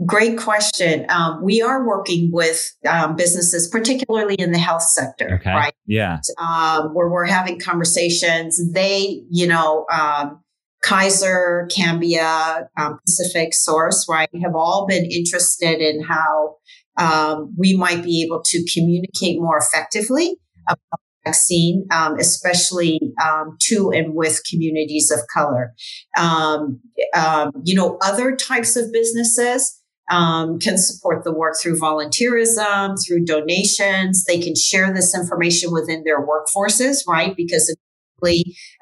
Great 0.04 0.38
question. 0.38 1.06
Um, 1.08 1.42
we 1.42 1.62
are 1.62 1.86
working 1.86 2.30
with 2.30 2.70
um, 2.86 3.16
businesses, 3.16 3.66
particularly 3.66 4.34
in 4.34 4.52
the 4.52 4.58
health 4.58 4.82
sector, 4.82 5.38
okay. 5.40 5.50
right? 5.50 5.74
Yeah. 5.86 6.18
Um, 6.38 6.92
where 6.92 7.08
we're 7.08 7.24
having 7.24 7.58
conversations. 7.58 8.60
They, 8.72 9.22
you 9.30 9.46
know, 9.46 9.86
um, 9.90 10.42
Kaiser, 10.82 11.66
Cambia, 11.74 12.68
um, 12.78 12.98
PacificSource, 13.08 14.06
right, 14.08 14.28
have 14.42 14.54
all 14.54 14.86
been 14.86 15.06
interested 15.06 15.80
in 15.80 16.02
how 16.02 16.56
um, 16.98 17.54
we 17.56 17.74
might 17.76 18.04
be 18.04 18.22
able 18.22 18.42
to 18.44 18.64
communicate 18.72 19.40
more 19.40 19.58
effectively 19.58 20.36
about 20.68 21.00
vaccine, 21.26 21.86
um, 21.92 22.18
especially 22.18 23.00
um, 23.22 23.56
to 23.62 23.90
and 23.90 24.14
with 24.14 24.42
communities 24.48 25.10
of 25.10 25.20
color. 25.32 25.74
Um, 26.16 26.80
um 27.14 27.52
you 27.64 27.74
know, 27.74 27.98
other 28.02 28.36
types 28.36 28.76
of 28.76 28.92
businesses 28.92 29.80
um, 30.10 30.58
can 30.58 30.78
support 30.78 31.24
the 31.24 31.32
work 31.32 31.56
through 31.60 31.78
volunteerism, 31.78 32.96
through 33.04 33.24
donations. 33.24 34.24
They 34.24 34.40
can 34.40 34.54
share 34.54 34.92
this 34.92 35.16
information 35.16 35.72
within 35.72 36.04
their 36.04 36.24
workforces, 36.24 36.98
right? 37.08 37.34
Because 37.36 37.74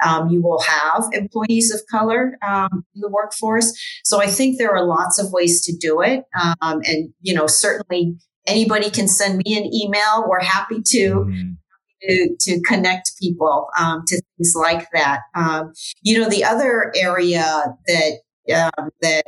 um, 0.06 0.28
you 0.28 0.40
will 0.40 0.60
have 0.60 1.08
employees 1.12 1.74
of 1.74 1.80
color 1.90 2.38
um, 2.46 2.84
in 2.94 3.00
the 3.00 3.08
workforce. 3.08 3.72
So 4.04 4.20
I 4.20 4.26
think 4.26 4.58
there 4.58 4.70
are 4.70 4.86
lots 4.86 5.18
of 5.18 5.32
ways 5.32 5.64
to 5.66 5.76
do 5.76 6.02
it. 6.02 6.24
Um, 6.60 6.80
and, 6.84 7.12
you 7.20 7.34
know, 7.34 7.46
certainly 7.46 8.16
anybody 8.46 8.90
can 8.90 9.08
send 9.08 9.42
me 9.44 9.58
an 9.58 9.64
email. 9.74 10.24
We're 10.28 10.44
happy 10.44 10.82
to 10.82 11.14
mm-hmm 11.14 11.52
to, 12.08 12.36
to 12.40 12.60
connect 12.62 13.12
people 13.20 13.68
um, 13.78 14.02
to 14.06 14.20
things 14.36 14.54
like 14.56 14.88
that. 14.92 15.20
Um, 15.34 15.72
you 16.02 16.18
know, 16.18 16.28
the 16.28 16.44
other 16.44 16.92
area 16.96 17.76
that 17.86 18.12
um, 18.54 18.90
that 19.00 19.24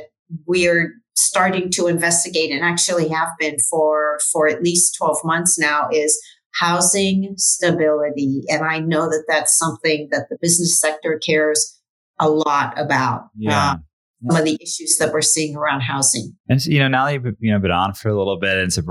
we're 0.46 0.94
starting 1.14 1.70
to 1.70 1.86
investigate 1.86 2.50
and 2.50 2.62
actually 2.62 3.08
have 3.08 3.30
been 3.38 3.56
for 3.70 4.18
for 4.32 4.48
at 4.48 4.62
least 4.62 4.96
12 4.98 5.18
months 5.24 5.58
now 5.58 5.88
is 5.90 6.20
housing 6.60 7.32
stability 7.38 8.42
and 8.48 8.64
i 8.64 8.78
know 8.78 9.08
that 9.08 9.24
that's 9.26 9.56
something 9.56 10.08
that 10.10 10.26
the 10.28 10.36
business 10.42 10.78
sector 10.78 11.18
cares 11.24 11.80
a 12.18 12.28
lot 12.28 12.78
about 12.78 13.28
yeah. 13.36 13.72
Um, 13.72 13.84
some 14.28 14.36
of 14.40 14.44
the 14.44 14.58
issues 14.60 14.96
that 14.98 15.12
we're 15.12 15.20
seeing 15.20 15.56
around 15.56 15.82
housing. 15.82 16.34
And 16.48 16.64
you 16.64 16.78
know, 16.78 16.88
now 16.88 17.04
that 17.04 17.14
you've 17.14 17.36
you 17.38 17.52
know 17.52 17.58
been 17.58 17.70
on 17.70 17.92
for 17.92 18.08
a 18.08 18.16
little 18.16 18.38
bit, 18.38 18.56
and 18.56 18.72
so 18.72 18.82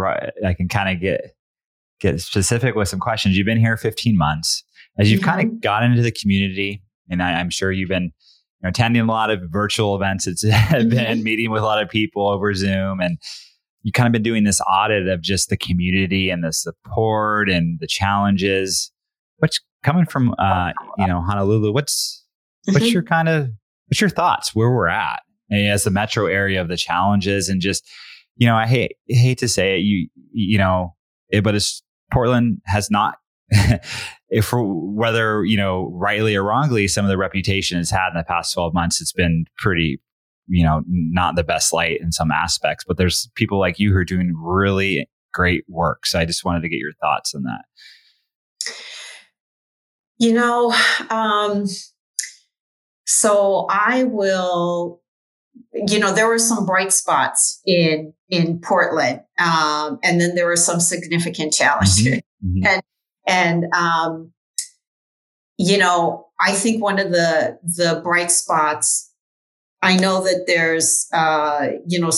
I 0.45 0.53
can 0.53 0.67
kind 0.67 0.95
of 0.95 1.01
get 1.01 1.35
get 1.99 2.19
specific 2.21 2.75
with 2.75 2.87
some 2.87 2.99
questions. 2.99 3.37
You've 3.37 3.45
been 3.45 3.59
here 3.59 3.77
15 3.77 4.17
months. 4.17 4.63
As 4.97 5.11
you've 5.11 5.21
mm-hmm. 5.21 5.29
kind 5.29 5.49
of 5.53 5.61
got 5.61 5.83
into 5.83 6.01
the 6.01 6.11
community, 6.11 6.81
and 7.09 7.21
I, 7.21 7.39
am 7.39 7.49
sure 7.49 7.71
you've 7.71 7.89
been 7.89 8.03
you 8.03 8.63
know, 8.63 8.69
attending 8.69 9.01
a 9.01 9.05
lot 9.05 9.29
of 9.29 9.41
virtual 9.49 9.95
events. 9.95 10.25
It's 10.27 10.43
mm-hmm. 10.45 10.89
been 10.89 11.23
meeting 11.23 11.51
with 11.51 11.61
a 11.61 11.65
lot 11.65 11.81
of 11.81 11.89
people 11.89 12.27
over 12.27 12.53
Zoom, 12.53 12.99
and 12.99 13.17
you 13.83 13.91
kind 13.91 14.07
of 14.07 14.13
been 14.13 14.23
doing 14.23 14.45
this 14.45 14.61
audit 14.61 15.07
of 15.07 15.21
just 15.21 15.49
the 15.49 15.57
community 15.57 16.29
and 16.29 16.43
the 16.43 16.53
support 16.53 17.49
and 17.49 17.79
the 17.79 17.87
challenges. 17.87 18.91
What's 19.37 19.59
coming 19.83 20.05
from 20.05 20.33
uh, 20.39 20.71
you 20.97 21.07
know 21.07 21.21
Honolulu? 21.21 21.71
What's 21.73 22.25
what's 22.65 22.79
mm-hmm. 22.79 22.93
your 22.93 23.03
kind 23.03 23.29
of 23.29 23.49
what's 23.87 24.01
your 24.01 24.09
thoughts 24.09 24.55
where 24.55 24.71
we're 24.71 24.87
at 24.87 25.21
and 25.49 25.67
as 25.67 25.83
the 25.83 25.91
metro 25.91 26.25
area 26.25 26.61
of 26.61 26.67
the 26.67 26.77
challenges 26.77 27.49
and 27.49 27.61
just 27.61 27.87
you 28.35 28.47
know 28.47 28.55
I 28.55 28.65
hate 28.65 28.93
hate 29.07 29.37
to 29.39 29.47
say 29.47 29.77
it 29.77 29.81
you 29.81 30.09
you 30.31 30.57
know 30.57 30.95
it, 31.29 31.43
but 31.43 31.55
it's 31.55 31.83
Portland 32.11 32.61
has 32.65 32.89
not, 32.89 33.15
if 34.29 34.51
whether 34.53 35.43
you 35.45 35.57
know 35.57 35.89
rightly 35.93 36.35
or 36.35 36.43
wrongly, 36.43 36.87
some 36.87 37.05
of 37.05 37.09
the 37.09 37.17
reputation 37.17 37.79
it's 37.79 37.91
had 37.91 38.09
in 38.09 38.17
the 38.17 38.23
past 38.23 38.53
twelve 38.53 38.73
months, 38.73 39.01
it's 39.01 39.13
been 39.13 39.45
pretty, 39.57 39.99
you 40.47 40.63
know, 40.63 40.83
not 40.87 41.35
the 41.35 41.43
best 41.43 41.73
light 41.73 41.99
in 42.01 42.11
some 42.11 42.31
aspects. 42.31 42.83
But 42.87 42.97
there's 42.97 43.29
people 43.35 43.59
like 43.59 43.79
you 43.79 43.91
who 43.91 43.97
are 43.97 44.05
doing 44.05 44.33
really 44.35 45.09
great 45.33 45.65
work. 45.67 46.05
So 46.05 46.17
I 46.17 46.25
just 46.25 46.45
wanted 46.45 46.61
to 46.61 46.69
get 46.69 46.77
your 46.79 46.93
thoughts 46.93 47.35
on 47.35 47.43
that. 47.43 47.65
You 50.17 50.33
know, 50.33 50.73
um, 51.09 51.65
so 53.05 53.67
I 53.69 54.05
will, 54.05 55.01
you 55.73 55.99
know, 55.99 56.13
there 56.13 56.27
were 56.27 56.39
some 56.39 56.65
bright 56.65 56.93
spots 56.93 57.61
in 57.65 58.13
in 58.29 58.59
Portland, 58.59 59.21
um, 59.39 59.99
and 60.03 60.19
then 60.19 60.35
there 60.35 60.45
were 60.45 60.55
some 60.55 60.79
significant 60.79 61.53
challenges, 61.53 62.07
mm-hmm. 62.07 62.59
Mm-hmm. 62.59 62.65
and 62.67 62.81
and 63.27 63.73
um, 63.73 64.31
you 65.57 65.77
know, 65.77 66.27
I 66.39 66.53
think 66.53 66.81
one 66.81 66.99
of 66.99 67.11
the 67.11 67.59
the 67.63 68.01
bright 68.03 68.31
spots. 68.31 69.11
I 69.81 69.97
know 69.97 70.23
that 70.23 70.45
there's, 70.47 71.07
uh, 71.13 71.67
you 71.85 71.99
know, 71.99 72.09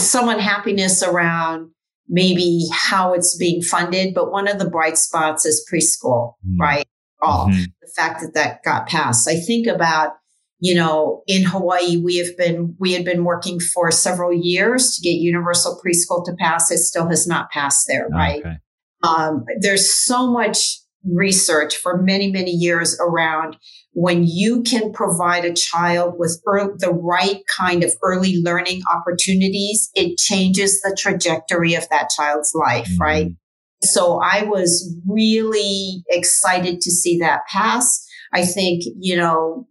some 0.00 0.28
unhappiness 0.28 1.00
around 1.00 1.70
maybe 2.08 2.66
how 2.72 3.12
it's 3.12 3.36
being 3.36 3.62
funded, 3.62 4.14
but 4.14 4.32
one 4.32 4.48
of 4.48 4.58
the 4.58 4.68
bright 4.68 4.96
spots 4.96 5.44
is 5.44 5.64
preschool, 5.70 6.34
mm-hmm. 6.46 6.60
right? 6.60 6.88
All 7.20 7.48
mm-hmm. 7.48 7.64
the 7.80 7.90
fact 7.94 8.20
that 8.22 8.34
that 8.34 8.62
got 8.64 8.88
passed. 8.88 9.28
I 9.28 9.36
think 9.36 9.66
about, 9.66 10.12
you 10.60 10.74
know, 10.74 11.22
in 11.26 11.44
Hawaii, 11.44 11.96
we 11.96 12.16
have 12.18 12.36
been, 12.36 12.74
we 12.78 12.92
had 12.92 13.04
been 13.04 13.24
working 13.24 13.60
for 13.60 13.90
several 13.90 14.32
years 14.32 14.96
to 14.96 15.02
get 15.02 15.18
universal 15.18 15.80
preschool 15.84 16.24
to 16.24 16.34
pass. 16.38 16.70
It 16.70 16.78
still 16.78 17.08
has 17.08 17.26
not 17.26 17.50
passed 17.50 17.86
there, 17.86 18.08
right? 18.08 18.40
Okay. 18.40 18.56
Um, 19.02 19.44
there's 19.60 19.94
so 19.94 20.30
much 20.30 20.80
research 21.04 21.76
for 21.76 22.02
many, 22.02 22.30
many 22.30 22.50
years 22.50 22.98
around 23.00 23.56
when 23.92 24.24
you 24.24 24.62
can 24.62 24.92
provide 24.92 25.44
a 25.44 25.52
child 25.52 26.14
with 26.18 26.40
er- 26.46 26.76
the 26.78 26.92
right 26.92 27.40
kind 27.56 27.82
of 27.82 27.92
early 28.02 28.40
learning 28.42 28.80
opportunities, 28.92 29.90
it 29.94 30.16
changes 30.18 30.80
the 30.82 30.96
trajectory 30.96 31.74
of 31.74 31.88
that 31.88 32.08
child's 32.08 32.52
life, 32.54 32.88
mm-hmm. 32.88 33.02
right? 33.02 33.26
So 33.82 34.20
I 34.22 34.44
was 34.44 34.96
really 35.04 36.04
excited 36.08 36.80
to 36.80 36.90
see 36.92 37.18
that 37.18 37.40
pass. 37.48 38.06
I 38.32 38.44
think, 38.44 38.84
you 38.98 39.16
know, 39.16 39.66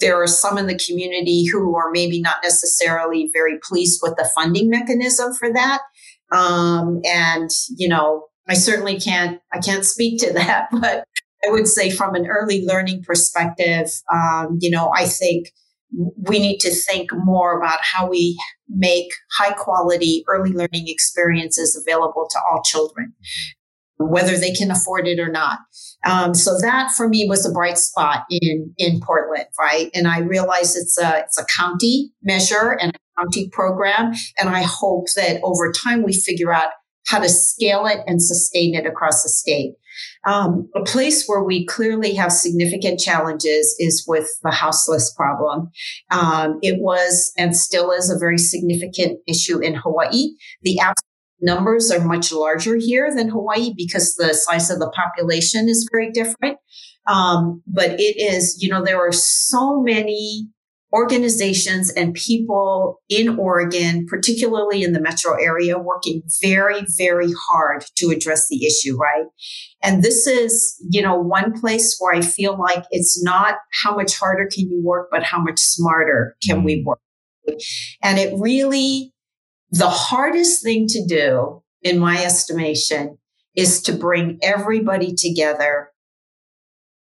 there 0.00 0.20
are 0.20 0.26
some 0.26 0.58
in 0.58 0.66
the 0.66 0.78
community 0.78 1.44
who 1.46 1.76
are 1.76 1.90
maybe 1.90 2.20
not 2.20 2.36
necessarily 2.42 3.30
very 3.32 3.58
pleased 3.62 4.00
with 4.02 4.16
the 4.16 4.28
funding 4.34 4.68
mechanism 4.68 5.32
for 5.34 5.52
that. 5.52 5.80
Um, 6.32 7.00
and, 7.04 7.50
you 7.76 7.88
know, 7.88 8.26
I 8.48 8.54
certainly 8.54 8.98
can't, 8.98 9.40
I 9.52 9.58
can't 9.58 9.84
speak 9.84 10.20
to 10.20 10.32
that, 10.34 10.68
but 10.72 11.04
I 11.46 11.50
would 11.50 11.66
say 11.66 11.90
from 11.90 12.14
an 12.14 12.26
early 12.26 12.64
learning 12.64 13.02
perspective, 13.04 13.88
um, 14.12 14.58
you 14.60 14.70
know, 14.70 14.92
I 14.94 15.06
think 15.06 15.52
we 16.16 16.38
need 16.38 16.58
to 16.60 16.70
think 16.70 17.10
more 17.12 17.58
about 17.58 17.80
how 17.82 18.08
we 18.08 18.40
make 18.68 19.12
high 19.36 19.52
quality 19.52 20.24
early 20.28 20.52
learning 20.52 20.88
experiences 20.88 21.76
available 21.76 22.26
to 22.30 22.38
all 22.50 22.62
children, 22.62 23.12
whether 24.10 24.36
they 24.36 24.52
can 24.52 24.70
afford 24.70 25.06
it 25.06 25.18
or 25.18 25.28
not. 25.28 25.60
Um, 26.04 26.34
so 26.34 26.58
that 26.60 26.90
for 26.90 27.08
me 27.08 27.26
was 27.28 27.46
a 27.46 27.52
bright 27.52 27.78
spot 27.78 28.24
in 28.30 28.74
in 28.78 29.00
Portland, 29.00 29.46
right? 29.58 29.90
And 29.94 30.08
I 30.08 30.20
realize 30.20 30.76
it's 30.76 30.98
a 30.98 31.20
it's 31.20 31.38
a 31.38 31.46
county 31.56 32.10
measure 32.22 32.76
and 32.80 32.92
a 32.94 33.20
county 33.20 33.48
program, 33.50 34.12
and 34.38 34.48
I 34.48 34.62
hope 34.62 35.06
that 35.16 35.40
over 35.42 35.72
time 35.72 36.02
we 36.02 36.12
figure 36.12 36.52
out 36.52 36.70
how 37.06 37.20
to 37.20 37.28
scale 37.28 37.86
it 37.86 38.00
and 38.06 38.22
sustain 38.22 38.74
it 38.74 38.86
across 38.86 39.22
the 39.22 39.28
state. 39.28 39.74
Um, 40.26 40.68
a 40.74 40.82
place 40.82 41.26
where 41.26 41.42
we 41.42 41.66
clearly 41.66 42.14
have 42.14 42.32
significant 42.32 43.00
challenges 43.00 43.74
is 43.78 44.04
with 44.06 44.28
the 44.42 44.50
houseless 44.50 45.12
problem. 45.14 45.70
Um, 46.10 46.58
it 46.62 46.80
was 46.80 47.32
and 47.36 47.56
still 47.56 47.90
is 47.90 48.10
a 48.10 48.18
very 48.18 48.38
significant 48.38 49.20
issue 49.26 49.58
in 49.58 49.74
Hawaii. 49.74 50.30
The 50.62 50.78
absolute 50.78 51.11
numbers 51.42 51.90
are 51.90 52.04
much 52.04 52.32
larger 52.32 52.76
here 52.76 53.12
than 53.14 53.28
Hawaii 53.28 53.72
because 53.76 54.14
the 54.14 54.32
size 54.32 54.70
of 54.70 54.78
the 54.78 54.90
population 54.90 55.68
is 55.68 55.88
very 55.92 56.10
different. 56.10 56.58
Um, 57.06 57.62
but 57.66 57.98
it 57.98 58.16
is, 58.16 58.62
you 58.62 58.68
know, 58.68 58.84
there 58.84 59.00
are 59.00 59.12
so 59.12 59.82
many 59.82 60.48
organizations 60.92 61.90
and 61.90 62.12
people 62.14 63.00
in 63.08 63.38
Oregon, 63.38 64.06
particularly 64.06 64.82
in 64.82 64.92
the 64.92 65.00
metro 65.00 65.32
area, 65.34 65.78
working 65.78 66.22
very, 66.42 66.84
very 66.98 67.32
hard 67.48 67.84
to 67.96 68.10
address 68.10 68.46
the 68.48 68.66
issue, 68.66 68.96
right? 68.96 69.24
And 69.82 70.02
this 70.02 70.26
is, 70.26 70.76
you 70.90 71.00
know, 71.00 71.16
one 71.16 71.58
place 71.58 71.96
where 71.98 72.14
I 72.14 72.20
feel 72.20 72.58
like 72.58 72.84
it's 72.90 73.22
not 73.22 73.56
how 73.82 73.96
much 73.96 74.18
harder 74.18 74.48
can 74.52 74.70
you 74.70 74.82
work, 74.84 75.08
but 75.10 75.22
how 75.22 75.40
much 75.40 75.58
smarter 75.58 76.36
can 76.46 76.62
we 76.62 76.82
mm. 76.82 76.84
work. 76.84 77.00
And 78.02 78.18
it 78.18 78.34
really, 78.38 79.11
the 79.72 79.90
hardest 79.90 80.62
thing 80.62 80.86
to 80.88 81.04
do, 81.04 81.62
in 81.82 81.98
my 81.98 82.24
estimation, 82.24 83.18
is 83.56 83.82
to 83.82 83.92
bring 83.92 84.38
everybody 84.42 85.12
together 85.12 85.90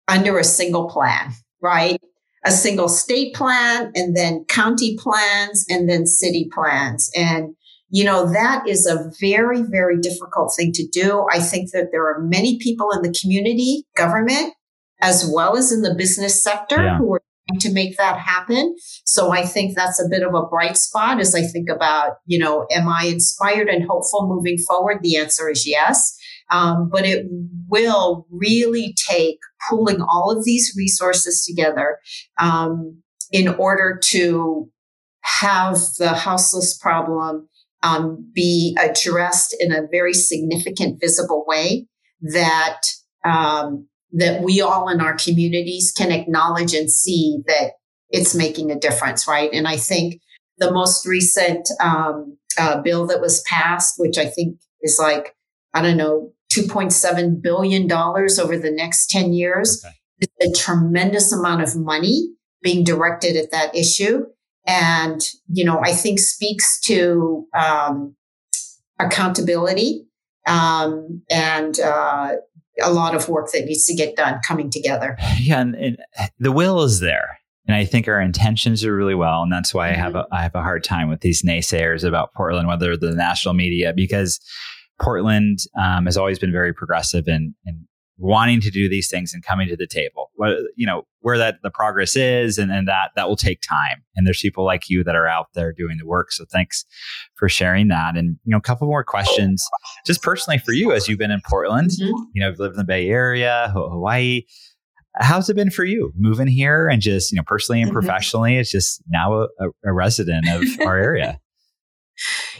under 0.07 0.37
a 0.39 0.43
single 0.43 0.89
plan, 0.89 1.31
right? 1.61 1.99
a 2.45 2.51
single 2.51 2.89
state 2.89 3.33
plan 3.33 3.91
and 3.95 4.15
then 4.15 4.45
county 4.45 4.97
plans 4.97 5.65
and 5.69 5.89
then 5.89 6.05
city 6.05 6.49
plans. 6.53 7.09
And, 7.15 7.55
you 7.89 8.03
know, 8.03 8.31
that 8.31 8.67
is 8.67 8.85
a 8.85 9.11
very, 9.19 9.61
very 9.61 9.99
difficult 9.99 10.53
thing 10.55 10.71
to 10.73 10.87
do. 10.87 11.25
I 11.31 11.39
think 11.39 11.71
that 11.71 11.89
there 11.91 12.05
are 12.05 12.19
many 12.19 12.59
people 12.59 12.91
in 12.91 13.01
the 13.01 13.17
community, 13.19 13.85
government, 13.95 14.53
as 15.01 15.29
well 15.33 15.57
as 15.57 15.71
in 15.71 15.81
the 15.81 15.95
business 15.95 16.41
sector 16.41 16.83
yeah. 16.83 16.97
who 16.97 17.13
are 17.13 17.21
to 17.59 17.71
make 17.71 17.97
that 17.97 18.17
happen. 18.17 18.75
So 19.05 19.31
I 19.31 19.43
think 19.45 19.75
that's 19.75 20.01
a 20.01 20.09
bit 20.09 20.23
of 20.23 20.33
a 20.33 20.45
bright 20.45 20.77
spot 20.77 21.19
as 21.19 21.35
I 21.35 21.41
think 21.41 21.69
about, 21.69 22.17
you 22.25 22.39
know, 22.39 22.65
am 22.71 22.87
I 22.87 23.05
inspired 23.05 23.67
and 23.67 23.85
hopeful 23.87 24.27
moving 24.27 24.57
forward? 24.57 24.99
The 25.01 25.17
answer 25.17 25.49
is 25.49 25.67
yes. 25.67 26.17
Um, 26.51 26.89
but 26.91 27.05
it 27.05 27.25
will 27.67 28.27
really 28.29 28.95
take 29.09 29.39
pulling 29.69 30.01
all 30.01 30.31
of 30.35 30.45
these 30.45 30.73
resources 30.77 31.45
together 31.45 31.99
um, 32.39 33.01
in 33.31 33.47
order 33.47 33.99
to 34.03 34.69
have 35.21 35.77
the 35.97 36.09
houseless 36.09 36.77
problem 36.77 37.47
um, 37.81 38.31
be 38.33 38.77
addressed 38.79 39.55
in 39.59 39.71
a 39.71 39.87
very 39.91 40.13
significant, 40.13 40.99
visible 41.01 41.43
way 41.47 41.87
that 42.21 42.81
um, 43.25 43.87
that 44.13 44.41
we 44.41 44.61
all 44.61 44.89
in 44.89 45.01
our 45.01 45.15
communities 45.15 45.91
can 45.95 46.11
acknowledge 46.11 46.73
and 46.73 46.89
see 46.89 47.39
that 47.47 47.71
it's 48.09 48.35
making 48.35 48.71
a 48.71 48.79
difference, 48.79 49.27
right? 49.27 49.49
And 49.51 49.67
I 49.67 49.77
think 49.77 50.21
the 50.59 50.71
most 50.71 51.05
recent 51.05 51.67
um, 51.79 52.37
uh, 52.59 52.81
bill 52.81 53.07
that 53.07 53.21
was 53.21 53.41
passed, 53.41 53.95
which 53.97 54.17
I 54.17 54.25
think 54.25 54.59
is 54.81 54.99
like 55.01 55.35
I 55.73 55.81
don't 55.81 55.97
know, 55.97 56.31
$2.7 56.53 57.41
billion 57.41 57.91
over 57.91 58.57
the 58.57 58.71
next 58.71 59.09
10 59.09 59.33
years. 59.33 59.83
Okay. 59.83 60.47
A 60.47 60.51
tremendous 60.53 61.33
amount 61.33 61.63
of 61.63 61.75
money 61.75 62.29
being 62.61 62.83
directed 62.83 63.35
at 63.35 63.51
that 63.51 63.75
issue. 63.75 64.25
And, 64.65 65.19
you 65.51 65.65
know, 65.65 65.81
I 65.83 65.91
think 65.91 66.19
speaks 66.19 66.79
to 66.81 67.45
um, 67.57 68.15
accountability 68.99 70.05
um, 70.45 71.21
and 71.29 71.79
uh, 71.79 72.33
a 72.81 72.91
lot 72.91 73.15
of 73.15 73.29
work 73.29 73.51
that 73.51 73.65
needs 73.65 73.85
to 73.85 73.95
get 73.95 74.15
done 74.15 74.39
coming 74.45 74.69
together. 74.69 75.17
Yeah. 75.39 75.59
And, 75.59 75.75
and 75.75 75.97
the 76.39 76.51
will 76.51 76.81
is 76.83 76.99
there. 76.99 77.39
And 77.67 77.75
I 77.77 77.85
think 77.85 78.07
our 78.07 78.19
intentions 78.19 78.83
are 78.83 78.95
really 78.95 79.15
well. 79.15 79.41
And 79.41 79.51
that's 79.51 79.73
why 79.73 79.89
mm-hmm. 79.89 79.99
I 79.99 80.03
have 80.03 80.15
a, 80.15 80.27
I 80.31 80.41
have 80.41 80.55
a 80.55 80.61
hard 80.61 80.83
time 80.83 81.09
with 81.09 81.21
these 81.21 81.43
naysayers 81.43 82.03
about 82.03 82.33
Portland, 82.33 82.67
whether 82.67 82.97
the 82.97 83.11
national 83.11 83.53
media, 83.53 83.93
because 83.95 84.39
Portland 85.01 85.59
um, 85.79 86.05
has 86.05 86.17
always 86.17 86.39
been 86.39 86.51
very 86.51 86.73
progressive 86.73 87.27
in, 87.27 87.55
in 87.65 87.87
wanting 88.17 88.61
to 88.61 88.69
do 88.69 88.87
these 88.87 89.09
things 89.09 89.33
and 89.33 89.43
coming 89.43 89.67
to 89.67 89.75
the 89.75 89.87
table. 89.87 90.31
What, 90.35 90.57
you 90.75 90.85
know, 90.85 91.03
where 91.21 91.37
that 91.37 91.57
the 91.63 91.71
progress 91.71 92.15
is 92.15 92.57
and, 92.57 92.71
and 92.71 92.87
that 92.87 93.11
that 93.15 93.27
will 93.27 93.35
take 93.35 93.61
time. 93.61 94.03
And 94.15 94.27
there's 94.27 94.41
people 94.41 94.65
like 94.65 94.89
you 94.89 95.03
that 95.03 95.15
are 95.15 95.27
out 95.27 95.47
there 95.55 95.73
doing 95.73 95.97
the 95.97 96.05
work. 96.05 96.31
So 96.31 96.45
thanks 96.51 96.85
for 97.35 97.49
sharing 97.49 97.87
that. 97.87 98.15
And, 98.15 98.37
you 98.43 98.51
know, 98.51 98.57
a 98.57 98.61
couple 98.61 98.87
more 98.87 99.03
questions 99.03 99.67
just 100.05 100.21
personally 100.21 100.59
for 100.59 100.73
you 100.73 100.91
as 100.91 101.07
you've 101.07 101.19
been 101.19 101.31
in 101.31 101.41
Portland, 101.47 101.91
mm-hmm. 101.91 102.23
you 102.33 102.41
know, 102.41 102.53
lived 102.57 102.73
in 102.73 102.77
the 102.77 102.83
Bay 102.83 103.07
Area, 103.09 103.71
Hawaii. 103.73 104.43
How's 105.15 105.49
it 105.49 105.55
been 105.55 105.69
for 105.69 105.85
you 105.85 106.11
moving 106.15 106.47
here 106.47 106.87
and 106.87 107.01
just, 107.01 107.31
you 107.31 107.35
know, 107.35 107.43
personally 107.45 107.81
and 107.81 107.91
mm-hmm. 107.91 107.99
professionally? 107.99 108.57
It's 108.57 108.71
just 108.71 109.03
now 109.07 109.43
a, 109.43 109.47
a 109.85 109.93
resident 109.93 110.47
of 110.49 110.63
our 110.85 110.97
area. 110.97 111.39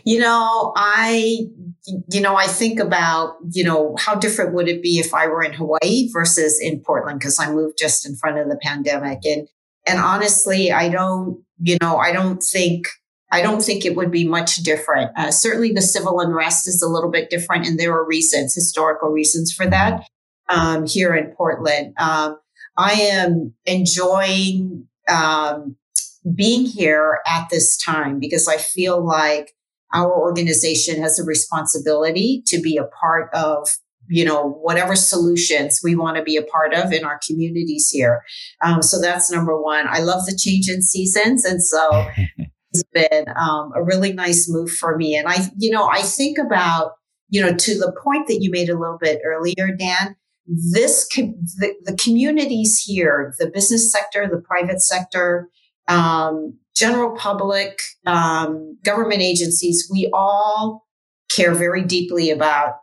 You 0.06 0.20
know, 0.20 0.74
I, 0.76 1.48
you 2.12 2.22
know, 2.22 2.36
I 2.36 2.48
think 2.48 2.80
about, 2.80 3.36
you 3.52 3.64
know, 3.64 3.96
how 3.98 4.16
different 4.16 4.54
would 4.54 4.68
it 4.68 4.82
be 4.82 5.00
if 5.00 5.14
I 5.14 5.28
were 5.28 5.44
in 5.44 5.54
Hawaii 5.54 6.10
versus 6.12 6.60
in 6.62 6.82
Portland? 6.82 7.22
Cause 7.22 7.40
I 7.40 7.52
moved 7.52 7.78
just 7.78 8.06
in 8.06 8.16
front 8.16 8.38
of 8.38 8.50
the 8.50 8.60
pandemic. 8.62 9.20
And, 9.26 9.48
and 9.88 10.00
honestly, 10.00 10.72
I 10.72 10.90
don't, 10.90 11.44
you 11.60 11.78
know, 11.82 11.98
I 11.98 12.12
don't 12.12 12.42
think, 12.42 12.88
I 13.32 13.42
don't 13.42 13.64
think 13.64 13.86
it 13.86 13.96
would 13.96 14.12
be 14.12 14.28
much 14.28 14.58
different. 14.58 15.12
Uh, 15.18 15.32
certainly 15.32 15.72
the 15.72 15.82
civil 15.82 16.20
unrest 16.20 16.68
is 16.68 16.82
a 16.82 16.90
little 16.90 17.10
bit 17.10 17.30
different 17.30 17.66
and 17.66 17.80
there 17.80 17.94
are 17.94 18.06
reasons, 18.06 18.54
historical 18.54 19.10
reasons 19.10 19.54
for 19.54 19.66
that, 19.68 20.04
um, 20.50 20.86
here 20.86 21.16
in 21.16 21.32
Portland. 21.32 21.94
Um, 21.98 22.38
I 22.78 22.94
am 22.94 23.54
enjoying, 23.66 24.88
um, 25.10 25.78
being 26.36 26.66
here 26.66 27.20
at 27.28 27.50
this 27.50 27.78
time 27.78 28.20
because 28.20 28.48
I 28.48 28.58
feel 28.58 29.06
like 29.06 29.52
our 29.94 30.12
organization 30.12 31.02
has 31.02 31.20
a 31.20 31.24
responsibility 31.24 32.44
to 32.48 32.60
be 32.60 32.78
a 32.78 32.86
part 32.86 33.30
of 33.34 33.70
you 34.10 34.26
know, 34.26 34.50
whatever 34.62 34.96
solutions 34.96 35.80
we 35.84 35.96
want 35.96 36.18
to 36.18 36.24
be 36.24 36.36
a 36.36 36.44
part 36.44 36.74
of 36.74 36.92
in 36.92 37.06
our 37.06 37.20
communities 37.26 37.90
here. 37.90 38.22
Um, 38.64 38.82
so 38.82 39.00
that's 39.00 39.32
number 39.32 39.60
one. 39.62 39.86
I 39.88 40.00
love 40.00 40.26
the 40.26 40.38
change 40.38 40.70
in 40.70 40.82
seasons. 40.82 41.46
And 41.46 41.64
so 41.64 42.08
it's 42.72 42.84
been 42.94 43.26
um, 43.36 43.72
a 43.76 43.84
really 43.84 44.14
nice 44.14 44.50
move 44.50 44.72
for 44.72 44.98
me. 44.98 45.16
And 45.16 45.28
I, 45.28 45.48
you 45.58 45.72
know, 45.72 45.88
I 45.88 46.02
think 46.02 46.38
about, 46.38 46.94
you 47.30 47.42
know, 47.42 47.54
to 47.56 47.78
the 47.78 47.94
point 48.04 48.28
that 48.28 48.40
you 48.42 48.52
made 48.52 48.70
a 48.70 48.78
little 48.78 48.98
bit 49.00 49.22
earlier, 49.26 49.76
Dan, 49.78 50.16
this, 50.46 51.08
the, 51.08 51.74
the 51.84 51.96
communities 51.96 52.84
here, 52.86 53.34
the 53.40 53.50
business 53.50 53.92
sector, 53.92 54.28
the 54.28 54.42
private 54.42 54.82
sector, 54.82 55.50
um, 55.88 56.58
general 56.76 57.16
public, 57.16 57.80
um, 58.06 58.78
government 58.84 59.22
agencies, 59.22 59.88
we 59.92 60.10
all 60.14 60.86
care 61.32 61.54
very 61.54 61.84
deeply 61.84 62.30
about 62.30 62.76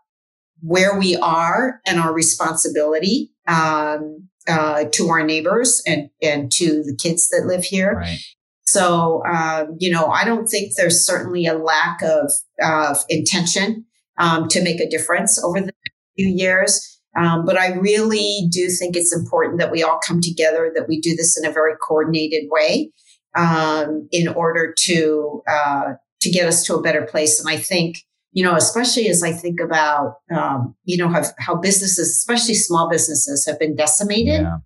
where 0.60 0.98
we 0.98 1.16
are 1.16 1.80
and 1.86 1.98
our 1.98 2.12
responsibility 2.12 3.30
um, 3.46 4.28
uh, 4.48 4.84
to 4.92 5.08
our 5.08 5.24
neighbors 5.24 5.82
and, 5.86 6.10
and 6.22 6.52
to 6.52 6.82
the 6.82 6.96
kids 7.00 7.28
that 7.28 7.46
live 7.46 7.64
here. 7.64 7.94
Right. 7.94 8.18
So, 8.64 9.24
um, 9.26 9.76
you 9.80 9.90
know, 9.90 10.06
I 10.06 10.24
don't 10.24 10.46
think 10.46 10.72
there's 10.76 11.04
certainly 11.04 11.46
a 11.46 11.58
lack 11.58 12.02
of, 12.02 12.30
of 12.62 12.98
intention 13.08 13.84
um, 14.18 14.46
to 14.48 14.62
make 14.62 14.80
a 14.80 14.88
difference 14.88 15.42
over 15.42 15.60
the 15.60 15.72
few 16.16 16.28
years. 16.28 17.00
Um, 17.16 17.44
but 17.44 17.56
I 17.56 17.72
really 17.74 18.46
do 18.52 18.68
think 18.68 18.94
it's 18.94 19.14
important 19.14 19.58
that 19.58 19.72
we 19.72 19.82
all 19.82 19.98
come 20.06 20.20
together, 20.20 20.70
that 20.76 20.88
we 20.88 21.00
do 21.00 21.16
this 21.16 21.36
in 21.36 21.44
a 21.44 21.52
very 21.52 21.72
coordinated 21.76 22.44
way 22.50 22.92
um, 23.36 24.08
in 24.10 24.28
order 24.28 24.74
to 24.78 25.42
uh, 25.48 25.92
to 26.20 26.30
get 26.30 26.46
us 26.46 26.64
to 26.64 26.74
a 26.74 26.82
better 26.82 27.02
place. 27.02 27.40
And 27.40 27.48
I 27.48 27.56
think 27.56 27.98
you 28.32 28.44
know, 28.44 28.54
especially 28.54 29.08
as 29.08 29.22
I 29.22 29.32
think 29.32 29.60
about, 29.60 30.18
um, 30.30 30.76
you 30.84 30.96
know, 30.96 31.08
how, 31.08 31.22
how, 31.38 31.56
businesses, 31.56 32.10
especially 32.10 32.54
small 32.54 32.88
businesses, 32.88 33.44
have 33.46 33.58
been 33.58 33.74
decimated 33.74 34.42
yeah. 34.42 34.58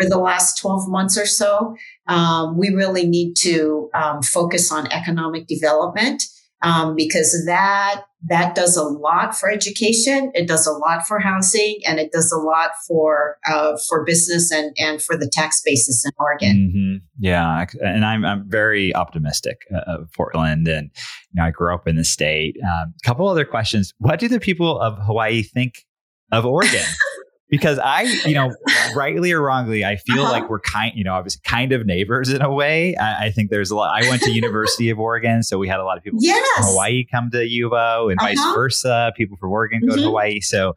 for 0.00 0.08
the 0.08 0.18
last 0.18 0.60
12 0.60 0.88
months 0.88 1.16
or 1.16 1.26
so. 1.26 1.76
Um, 2.08 2.58
we 2.58 2.70
really 2.70 3.06
need 3.06 3.34
to 3.42 3.90
um, 3.94 4.22
focus 4.22 4.72
on 4.72 4.90
economic 4.90 5.46
development 5.46 6.24
um, 6.62 6.94
because 6.94 7.44
that 7.46 8.04
that 8.24 8.54
does 8.54 8.76
a 8.76 8.84
lot 8.84 9.36
for 9.36 9.50
education. 9.50 10.30
It 10.34 10.46
does 10.46 10.66
a 10.66 10.72
lot 10.72 11.06
for 11.06 11.18
housing, 11.18 11.80
and 11.86 11.98
it 11.98 12.12
does 12.12 12.30
a 12.30 12.38
lot 12.38 12.70
for 12.86 13.38
uh, 13.48 13.76
for 13.88 14.04
business 14.04 14.52
and 14.52 14.72
and 14.78 15.02
for 15.02 15.16
the 15.16 15.28
tax 15.28 15.60
basis 15.64 16.04
in 16.04 16.12
Oregon. 16.18 16.72
Mm-hmm. 16.72 17.06
Yeah, 17.18 17.66
and 17.84 18.04
I'm 18.04 18.24
I'm 18.24 18.48
very 18.48 18.94
optimistic 18.94 19.62
uh, 19.74 19.80
of 19.86 20.12
Portland, 20.12 20.68
and 20.68 20.90
you 21.32 21.40
know 21.40 21.44
I 21.44 21.50
grew 21.50 21.74
up 21.74 21.88
in 21.88 21.96
the 21.96 22.04
state. 22.04 22.56
A 22.62 22.66
um, 22.66 22.94
couple 23.04 23.28
other 23.28 23.44
questions: 23.44 23.92
What 23.98 24.20
do 24.20 24.28
the 24.28 24.40
people 24.40 24.78
of 24.80 24.98
Hawaii 24.98 25.42
think 25.42 25.84
of 26.30 26.46
Oregon? 26.46 26.84
because 27.52 27.78
I, 27.78 28.04
you 28.24 28.32
know, 28.32 28.50
rightly 28.96 29.30
or 29.30 29.42
wrongly, 29.42 29.84
I 29.84 29.96
feel 29.96 30.22
uh-huh. 30.22 30.32
like 30.32 30.48
we're 30.48 30.60
kind, 30.60 30.92
you 30.96 31.04
know, 31.04 31.12
obviously 31.12 31.42
kind 31.44 31.72
of 31.72 31.84
neighbors 31.84 32.30
in 32.30 32.40
a 32.40 32.50
way. 32.50 32.96
I, 32.96 33.26
I, 33.26 33.30
think 33.30 33.50
there's 33.50 33.70
a 33.70 33.76
lot. 33.76 33.92
I 33.94 34.08
went 34.08 34.22
to 34.22 34.30
University 34.32 34.88
of 34.88 34.98
Oregon, 34.98 35.42
so 35.42 35.58
we 35.58 35.68
had 35.68 35.78
a 35.78 35.84
lot 35.84 35.98
of 35.98 36.02
people 36.02 36.18
yes. 36.22 36.42
from 36.56 36.68
Hawaii 36.68 37.04
come 37.04 37.30
to 37.30 37.46
U 37.46 37.66
of 37.66 37.72
O, 37.74 38.08
and 38.08 38.18
uh-huh. 38.18 38.28
vice 38.28 38.54
versa. 38.54 39.12
People 39.18 39.36
from 39.36 39.50
Oregon 39.50 39.82
go 39.82 39.88
mm-hmm. 39.88 39.96
to 39.98 40.04
Hawaii. 40.04 40.40
So 40.40 40.76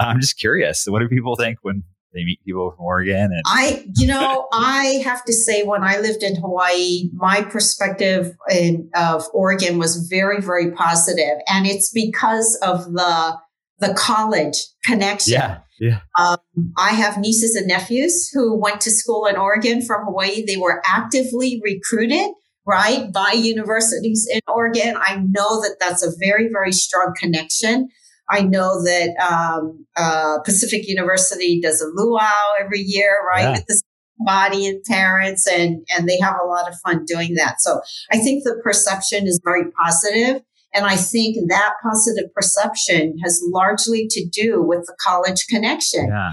I'm 0.00 0.18
just 0.18 0.38
curious, 0.38 0.86
what 0.88 1.00
do 1.00 1.08
people 1.08 1.36
think 1.36 1.58
when 1.60 1.82
they 2.14 2.24
meet 2.24 2.42
people 2.42 2.72
from 2.74 2.86
Oregon? 2.86 3.30
And 3.30 3.42
I, 3.44 3.84
you 3.96 4.06
know, 4.06 4.48
I 4.52 5.02
have 5.04 5.26
to 5.26 5.32
say, 5.34 5.62
when 5.62 5.82
I 5.82 5.98
lived 5.98 6.22
in 6.22 6.36
Hawaii, 6.36 7.10
my 7.12 7.42
perspective 7.42 8.34
in, 8.50 8.88
of 8.96 9.24
Oregon 9.34 9.78
was 9.78 10.08
very, 10.08 10.40
very 10.40 10.70
positive, 10.70 11.36
and 11.48 11.66
it's 11.66 11.90
because 11.90 12.58
of 12.62 12.94
the 12.94 13.38
the 13.78 13.94
college 13.94 14.56
connection. 14.84 15.34
Yeah 15.34 15.58
yeah. 15.80 16.00
Um, 16.18 16.38
I 16.78 16.90
have 16.90 17.18
nieces 17.18 17.54
and 17.56 17.66
nephews 17.66 18.30
who 18.32 18.58
went 18.58 18.80
to 18.82 18.90
school 18.90 19.26
in 19.26 19.36
Oregon 19.36 19.82
from 19.82 20.04
Hawaii. 20.04 20.44
They 20.44 20.56
were 20.56 20.82
actively 20.86 21.60
recruited, 21.64 22.30
right, 22.66 23.12
by 23.12 23.32
universities 23.32 24.28
in 24.32 24.40
Oregon. 24.46 24.96
I 24.96 25.16
know 25.16 25.60
that 25.62 25.76
that's 25.80 26.04
a 26.04 26.10
very, 26.18 26.48
very 26.52 26.72
strong 26.72 27.14
connection. 27.18 27.88
I 28.30 28.42
know 28.42 28.82
that 28.82 29.14
um, 29.20 29.84
uh, 29.96 30.38
Pacific 30.44 30.88
University 30.88 31.60
does 31.60 31.82
a 31.82 31.86
luau 31.92 32.54
every 32.58 32.80
year, 32.80 33.18
right, 33.28 33.42
yeah. 33.42 33.52
with 33.52 33.66
the 33.66 33.82
body 34.20 34.66
and 34.66 34.82
parents, 34.84 35.46
and 35.46 35.84
and 35.94 36.08
they 36.08 36.18
have 36.20 36.36
a 36.42 36.46
lot 36.46 36.68
of 36.68 36.78
fun 36.80 37.04
doing 37.04 37.34
that. 37.34 37.60
So 37.60 37.80
I 38.10 38.18
think 38.18 38.44
the 38.44 38.58
perception 38.62 39.26
is 39.26 39.40
very 39.44 39.70
positive. 39.72 40.42
And 40.74 40.86
I 40.86 40.96
think 40.96 41.36
that 41.48 41.74
positive 41.82 42.32
perception 42.34 43.16
has 43.22 43.40
largely 43.52 44.06
to 44.10 44.26
do 44.28 44.62
with 44.62 44.80
the 44.86 44.96
college 45.06 45.46
connection. 45.46 46.08
Yeah. 46.08 46.32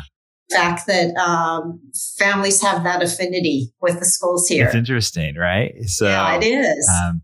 Fact 0.51 0.87
that 0.87 1.15
um, 1.15 1.79
families 2.17 2.61
have 2.61 2.83
that 2.83 3.01
affinity 3.01 3.71
with 3.81 3.99
the 3.99 4.05
schools 4.05 4.49
here. 4.49 4.65
It's 4.65 4.75
interesting, 4.75 5.35
right? 5.35 5.73
So, 5.85 6.07
yeah, 6.07 6.35
it 6.35 6.43
is. 6.43 6.89
Um, 7.01 7.21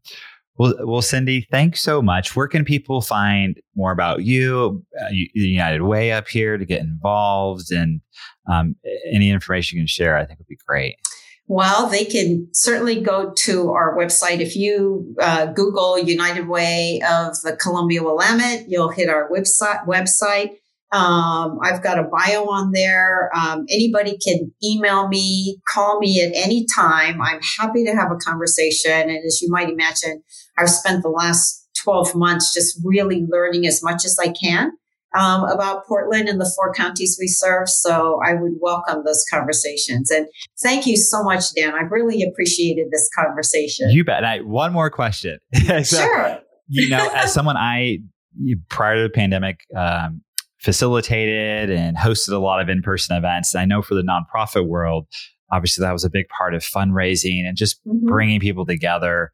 well, 0.58 0.73
well, 0.80 1.01
Cindy, 1.01 1.45
thanks 1.51 1.82
so 1.82 2.01
much. 2.01 2.36
Where 2.36 2.47
can 2.47 2.65
people 2.65 3.01
find 3.01 3.60
more 3.75 3.91
about 3.91 4.23
you, 4.23 4.84
uh, 4.99 5.10
the 5.10 5.30
United 5.34 5.82
Way 5.82 6.12
up 6.12 6.27
here 6.27 6.58
to 6.58 6.65
get 6.65 6.82
involved, 6.82 7.71
and 7.71 8.01
um, 8.49 8.75
any 9.12 9.30
information 9.30 9.77
you 9.77 9.82
can 9.82 9.88
share? 9.88 10.17
I 10.17 10.25
think 10.25 10.39
would 10.39 10.47
be 10.47 10.58
great. 10.65 10.95
Well, 11.49 11.88
they 11.88 12.03
can 12.03 12.49
certainly 12.51 13.01
go 13.01 13.31
to 13.31 13.71
our 13.71 13.97
website. 13.97 14.41
If 14.41 14.55
you 14.55 15.15
uh, 15.21 15.47
Google 15.47 15.97
United 15.97 16.49
Way 16.49 17.01
of 17.10 17.39
the 17.41 17.55
Columbia 17.55 18.03
Willamette, 18.03 18.65
you'll 18.67 18.89
hit 18.89 19.07
our 19.07 19.29
website. 19.29 19.86
Website. 19.88 20.57
Um, 20.91 21.60
I've 21.62 21.81
got 21.81 21.99
a 21.99 22.03
bio 22.03 22.45
on 22.45 22.71
there. 22.71 23.29
Um, 23.36 23.65
anybody 23.69 24.17
can 24.17 24.51
email 24.63 25.07
me, 25.07 25.57
call 25.73 25.99
me 25.99 26.21
at 26.21 26.31
any 26.33 26.65
time. 26.73 27.21
I'm 27.21 27.39
happy 27.60 27.86
to 27.86 27.95
have 27.95 28.12
a 28.12 28.15
conversation. 28.15 28.91
And 28.91 29.25
as 29.25 29.41
you 29.41 29.49
might 29.49 29.69
imagine, 29.69 30.23
I've 30.57 30.69
spent 30.69 31.03
the 31.03 31.10
last 31.10 31.65
12 31.83 32.15
months 32.15 32.53
just 32.53 32.79
really 32.83 33.25
learning 33.29 33.65
as 33.67 33.81
much 33.83 34.05
as 34.05 34.17
I 34.19 34.29
can 34.29 34.71
um, 35.17 35.43
about 35.45 35.86
Portland 35.88 36.30
and 36.30 36.39
the 36.39 36.51
four 36.56 36.73
counties 36.73 37.17
we 37.19 37.27
serve. 37.27 37.69
So 37.69 38.19
I 38.25 38.34
would 38.36 38.53
welcome 38.60 39.03
those 39.06 39.23
conversations. 39.32 40.12
And 40.12 40.27
thank 40.62 40.86
you 40.86 40.95
so 40.95 41.23
much, 41.23 41.53
Dan. 41.56 41.73
I've 41.73 41.91
really 41.91 42.23
appreciated 42.23 42.88
this 42.91 43.10
conversation. 43.17 43.89
You 43.89 44.03
bet. 44.03 44.23
I, 44.23 44.39
one 44.41 44.73
more 44.73 44.89
question. 44.89 45.39
so, 45.65 45.84
sure. 45.84 46.39
you 46.67 46.89
know, 46.89 47.10
as 47.15 47.34
someone 47.34 47.58
I, 47.58 47.99
prior 48.69 48.97
to 48.97 49.03
the 49.03 49.10
pandemic, 49.10 49.62
um, 49.75 50.21
facilitated 50.60 51.69
and 51.69 51.97
hosted 51.97 52.34
a 52.34 52.38
lot 52.38 52.62
of 52.62 52.69
in-person 52.69 53.15
events. 53.15 53.56
I 53.56 53.65
know 53.65 53.82
for 53.82 53.95
the 53.95 54.01
nonprofit 54.01 54.67
world, 54.67 55.08
obviously 55.51 55.84
that 55.84 55.93
was 55.93 56.03
a 56.03 56.10
big 56.10 56.27
part 56.30 56.53
of 56.53 56.63
fundraising 56.63 57.47
and 57.47 57.56
just 57.56 57.80
mm-hmm. 57.86 58.06
bringing 58.06 58.39
people 58.39 58.65
together. 58.65 59.32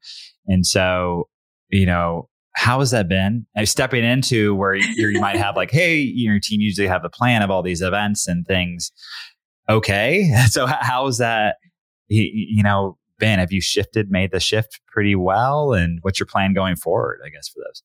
And 0.47 0.65
so, 0.65 1.29
you 1.69 1.85
know, 1.85 2.29
how 2.55 2.79
has 2.79 2.91
that 2.91 3.09
been? 3.09 3.45
Now, 3.55 3.63
stepping 3.65 4.03
into 4.03 4.55
where 4.55 4.75
you 4.75 5.19
might 5.19 5.37
have 5.37 5.55
like, 5.55 5.71
hey, 5.71 5.99
your 5.99 6.39
team 6.39 6.61
usually 6.61 6.87
have 6.87 7.03
a 7.03 7.09
plan 7.09 7.41
of 7.41 7.49
all 7.49 7.63
these 7.63 7.81
events 7.81 8.27
and 8.27 8.45
things. 8.45 8.91
Okay, 9.69 10.31
so 10.49 10.65
how 10.65 11.05
has 11.05 11.17
that, 11.17 11.57
you 12.07 12.63
know, 12.63 12.97
been? 13.19 13.39
Have 13.39 13.51
you 13.51 13.61
shifted, 13.61 14.11
made 14.11 14.31
the 14.31 14.39
shift 14.39 14.81
pretty 14.87 15.15
well, 15.15 15.73
and 15.73 15.99
what's 16.01 16.19
your 16.19 16.27
plan 16.27 16.53
going 16.53 16.75
forward? 16.75 17.19
I 17.25 17.29
guess 17.29 17.49
for 17.49 17.61
those. 17.65 17.83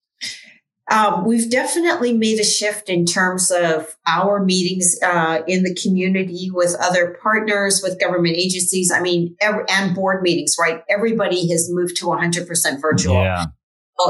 Um, 0.90 1.26
we've 1.26 1.50
definitely 1.50 2.14
made 2.14 2.40
a 2.40 2.44
shift 2.44 2.88
in 2.88 3.04
terms 3.04 3.50
of 3.50 3.94
our 4.06 4.42
meetings 4.42 4.98
uh, 5.04 5.42
in 5.46 5.62
the 5.62 5.74
community 5.74 6.50
with 6.50 6.74
other 6.80 7.14
partners, 7.22 7.82
with 7.82 8.00
government 8.00 8.36
agencies. 8.36 8.90
I 8.90 9.00
mean, 9.00 9.36
every, 9.38 9.64
and 9.68 9.94
board 9.94 10.22
meetings, 10.22 10.56
right? 10.58 10.82
Everybody 10.88 11.50
has 11.50 11.68
moved 11.70 11.96
to 11.96 12.06
100% 12.06 12.80
virtual. 12.80 13.14
Yeah 13.16 13.46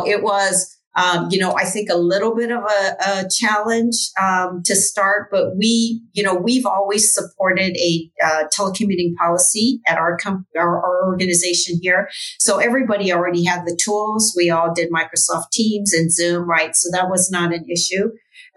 it 0.07 0.23
was, 0.23 0.75
um, 0.97 1.29
you 1.31 1.39
know, 1.39 1.55
I 1.57 1.65
think 1.65 1.91
a 1.91 1.97
little 1.97 2.35
bit 2.35 2.51
of 2.51 2.65
a, 2.65 2.97
a 3.07 3.29
challenge 3.29 3.95
um, 4.21 4.63
to 4.65 4.75
start, 4.75 5.29
but 5.31 5.57
we, 5.57 6.03
you 6.13 6.23
know, 6.23 6.35
we've 6.35 6.67
always 6.67 7.15
supported 7.15 7.77
a 7.77 8.11
uh, 8.25 8.45
telecommuting 8.57 9.15
policy 9.15 9.81
at 9.87 9.97
our, 9.97 10.17
com- 10.17 10.47
our, 10.57 10.77
our 10.83 11.07
organization 11.07 11.79
here. 11.81 12.09
So 12.41 12.59
everybody 12.59 13.13
already 13.13 13.45
had 13.45 13.65
the 13.65 13.79
tools. 13.83 14.35
We 14.37 14.51
all 14.51 14.75
did 14.75 14.91
Microsoft 14.91 15.51
Teams 15.53 15.93
and 15.93 16.13
Zoom, 16.13 16.49
right? 16.49 16.75
So 16.75 16.89
that 16.93 17.09
was 17.09 17.31
not 17.31 17.55
an 17.55 17.65
issue. 17.71 18.11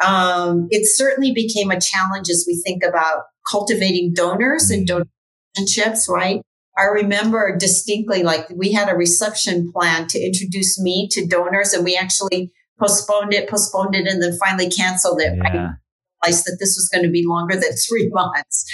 Um, 0.04 0.67
it 0.72 0.88
certainly 0.88 1.32
became 1.34 1.70
a 1.70 1.80
challenge 1.80 2.30
as 2.30 2.46
we 2.48 2.60
think 2.65 2.84
about 2.84 3.26
cultivating 3.50 4.13
donors 4.13 4.72
and 4.72 4.88
donor 4.88 5.06
relationships, 5.58 6.08
right? 6.10 6.41
I 6.82 6.86
remember 6.86 7.56
distinctly, 7.58 8.24
like 8.24 8.50
we 8.50 8.72
had 8.74 8.89
a 8.89 8.96
reception 8.96 9.72
plan 9.72 10.08
to 10.08 10.20
introduce 10.20 10.80
me 10.82 11.08
to 11.12 11.28
donors, 11.28 11.74
and 11.74 11.86
we 11.86 11.96
actually 11.96 12.52
postponed 12.80 13.34
it, 13.34 13.48
postponed 13.50 13.96
it, 13.96 14.08
and 14.08 14.22
then 14.24 14.38
finally 14.39 14.70
canceled 14.70 15.22
it. 15.22 15.38
Yeah. 15.38 15.74
I 16.24 16.28
realized 16.28 16.46
that 16.46 16.58
this 16.60 16.76
was 16.76 16.89
going 16.91 17.06
to 17.06 17.12
be 17.12 17.24
longer 17.28 17.56
than 17.56 17.72
three 17.89 18.10
months. 18.12 18.65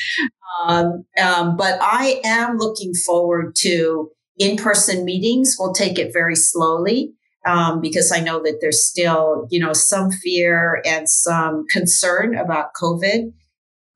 Um, 0.65 1.03
um, 1.21 1.57
but 1.57 1.77
I 1.81 2.21
am 2.23 2.57
looking 2.57 2.93
forward 3.05 3.55
to 3.57 4.09
in-person 4.37 5.03
meetings. 5.03 5.55
We'll 5.59 5.73
take 5.73 5.99
it 5.99 6.13
very 6.13 6.35
slowly. 6.35 7.13
um, 7.45 7.79
because 7.81 8.11
I 8.11 8.19
know 8.19 8.41
that 8.43 8.57
there's 8.61 8.83
still, 8.83 9.47
you 9.49 9.59
know, 9.59 9.73
some 9.73 10.11
fear 10.11 10.81
and 10.85 11.09
some 11.09 11.65
concern 11.69 12.35
about 12.35 12.73
COVID. 12.81 13.31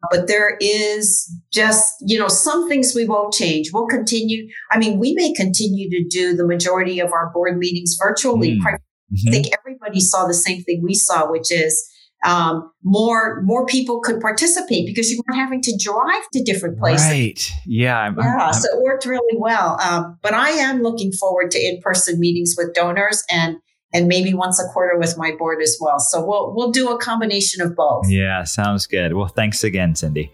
But 0.10 0.28
there 0.28 0.58
is 0.60 1.32
just, 1.54 1.94
you 2.02 2.18
know, 2.18 2.28
some 2.28 2.68
things 2.68 2.94
we 2.96 3.06
won't 3.06 3.34
change. 3.34 3.70
We'll 3.72 3.88
continue. 3.88 4.48
I 4.72 4.80
mean, 4.80 4.98
we 4.98 5.14
may 5.14 5.34
continue 5.34 5.90
to 5.92 6.08
do 6.10 6.36
the 6.36 6.46
majority 6.46 7.00
of 7.00 7.12
our 7.12 7.32
board 7.34 7.58
meetings 7.58 7.98
virtually. 8.02 8.58
Mm. 8.58 8.62
Mm-hmm. 8.62 9.28
I 9.28 9.32
think 9.32 9.48
everybody 9.60 10.00
saw 10.00 10.26
the 10.26 10.34
same 10.34 10.64
thing 10.64 10.82
we 10.84 10.94
saw, 10.96 11.30
which 11.30 11.52
is 11.52 11.88
um, 12.26 12.72
more 12.84 13.42
more 13.44 13.66
people 13.66 14.00
could 14.00 14.22
participate 14.22 14.86
because 14.86 15.10
you 15.10 15.22
weren't 15.26 15.40
having 15.40 15.62
to 15.62 15.78
drive 15.84 16.22
to 16.34 16.44
different 16.44 16.80
places. 16.80 17.08
Right. 17.08 17.52
Yeah. 17.66 18.00
I'm, 18.00 18.16
yeah. 18.18 18.38
I'm, 18.38 18.54
so 18.54 18.68
it 18.72 18.84
worked 18.84 19.06
really 19.06 19.38
well. 19.38 19.80
Um, 19.82 20.18
but 20.22 20.34
I 20.34 20.50
am 20.52 20.82
looking 20.82 21.12
forward 21.12 21.52
to 21.52 21.60
in 21.60 21.82
person 21.82 22.20
meetings 22.20 22.56
with 22.58 22.74
donors 22.74 23.24
and 23.32 23.58
and 23.94 24.08
maybe 24.08 24.34
once 24.34 24.60
a 24.60 24.68
quarter 24.70 24.98
with 24.98 25.18
my 25.18 25.32
board 25.38 25.62
as 25.62 25.78
well. 25.80 26.00
So 26.00 26.26
we'll 26.26 26.54
we'll 26.54 26.72
do 26.72 26.90
a 26.90 26.98
combination 26.98 27.62
of 27.62 27.76
both. 27.76 28.10
Yeah. 28.10 28.44
Sounds 28.44 28.88
good. 28.88 29.14
Well, 29.14 29.28
thanks 29.28 29.64
again, 29.64 29.96
Cindy. 29.96 30.32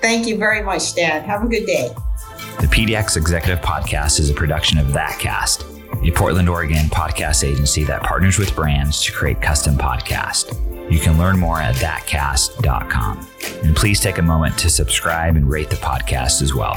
Thank 0.00 0.26
you 0.26 0.38
very 0.38 0.62
much, 0.62 0.94
Dan. 0.94 1.24
Have 1.24 1.44
a 1.44 1.48
good 1.48 1.66
day. 1.66 1.90
The 2.60 2.66
PDX 2.66 3.16
Executive 3.16 3.60
Podcast 3.60 4.18
is 4.18 4.30
a 4.30 4.34
production 4.34 4.78
of 4.78 4.86
ThatCast, 4.88 6.06
a 6.06 6.10
Portland, 6.12 6.48
Oregon 6.48 6.86
podcast 6.86 7.46
agency 7.46 7.84
that 7.84 8.02
partners 8.02 8.38
with 8.38 8.54
brands 8.56 9.02
to 9.04 9.12
create 9.12 9.42
custom 9.42 9.76
podcasts. 9.76 10.50
You 10.90 10.98
can 10.98 11.18
learn 11.18 11.38
more 11.38 11.60
at 11.60 11.76
thatcast.com. 11.76 13.26
And 13.62 13.76
please 13.76 14.00
take 14.00 14.18
a 14.18 14.22
moment 14.22 14.58
to 14.58 14.70
subscribe 14.70 15.36
and 15.36 15.48
rate 15.48 15.70
the 15.70 15.76
podcast 15.76 16.42
as 16.42 16.54
well. 16.54 16.76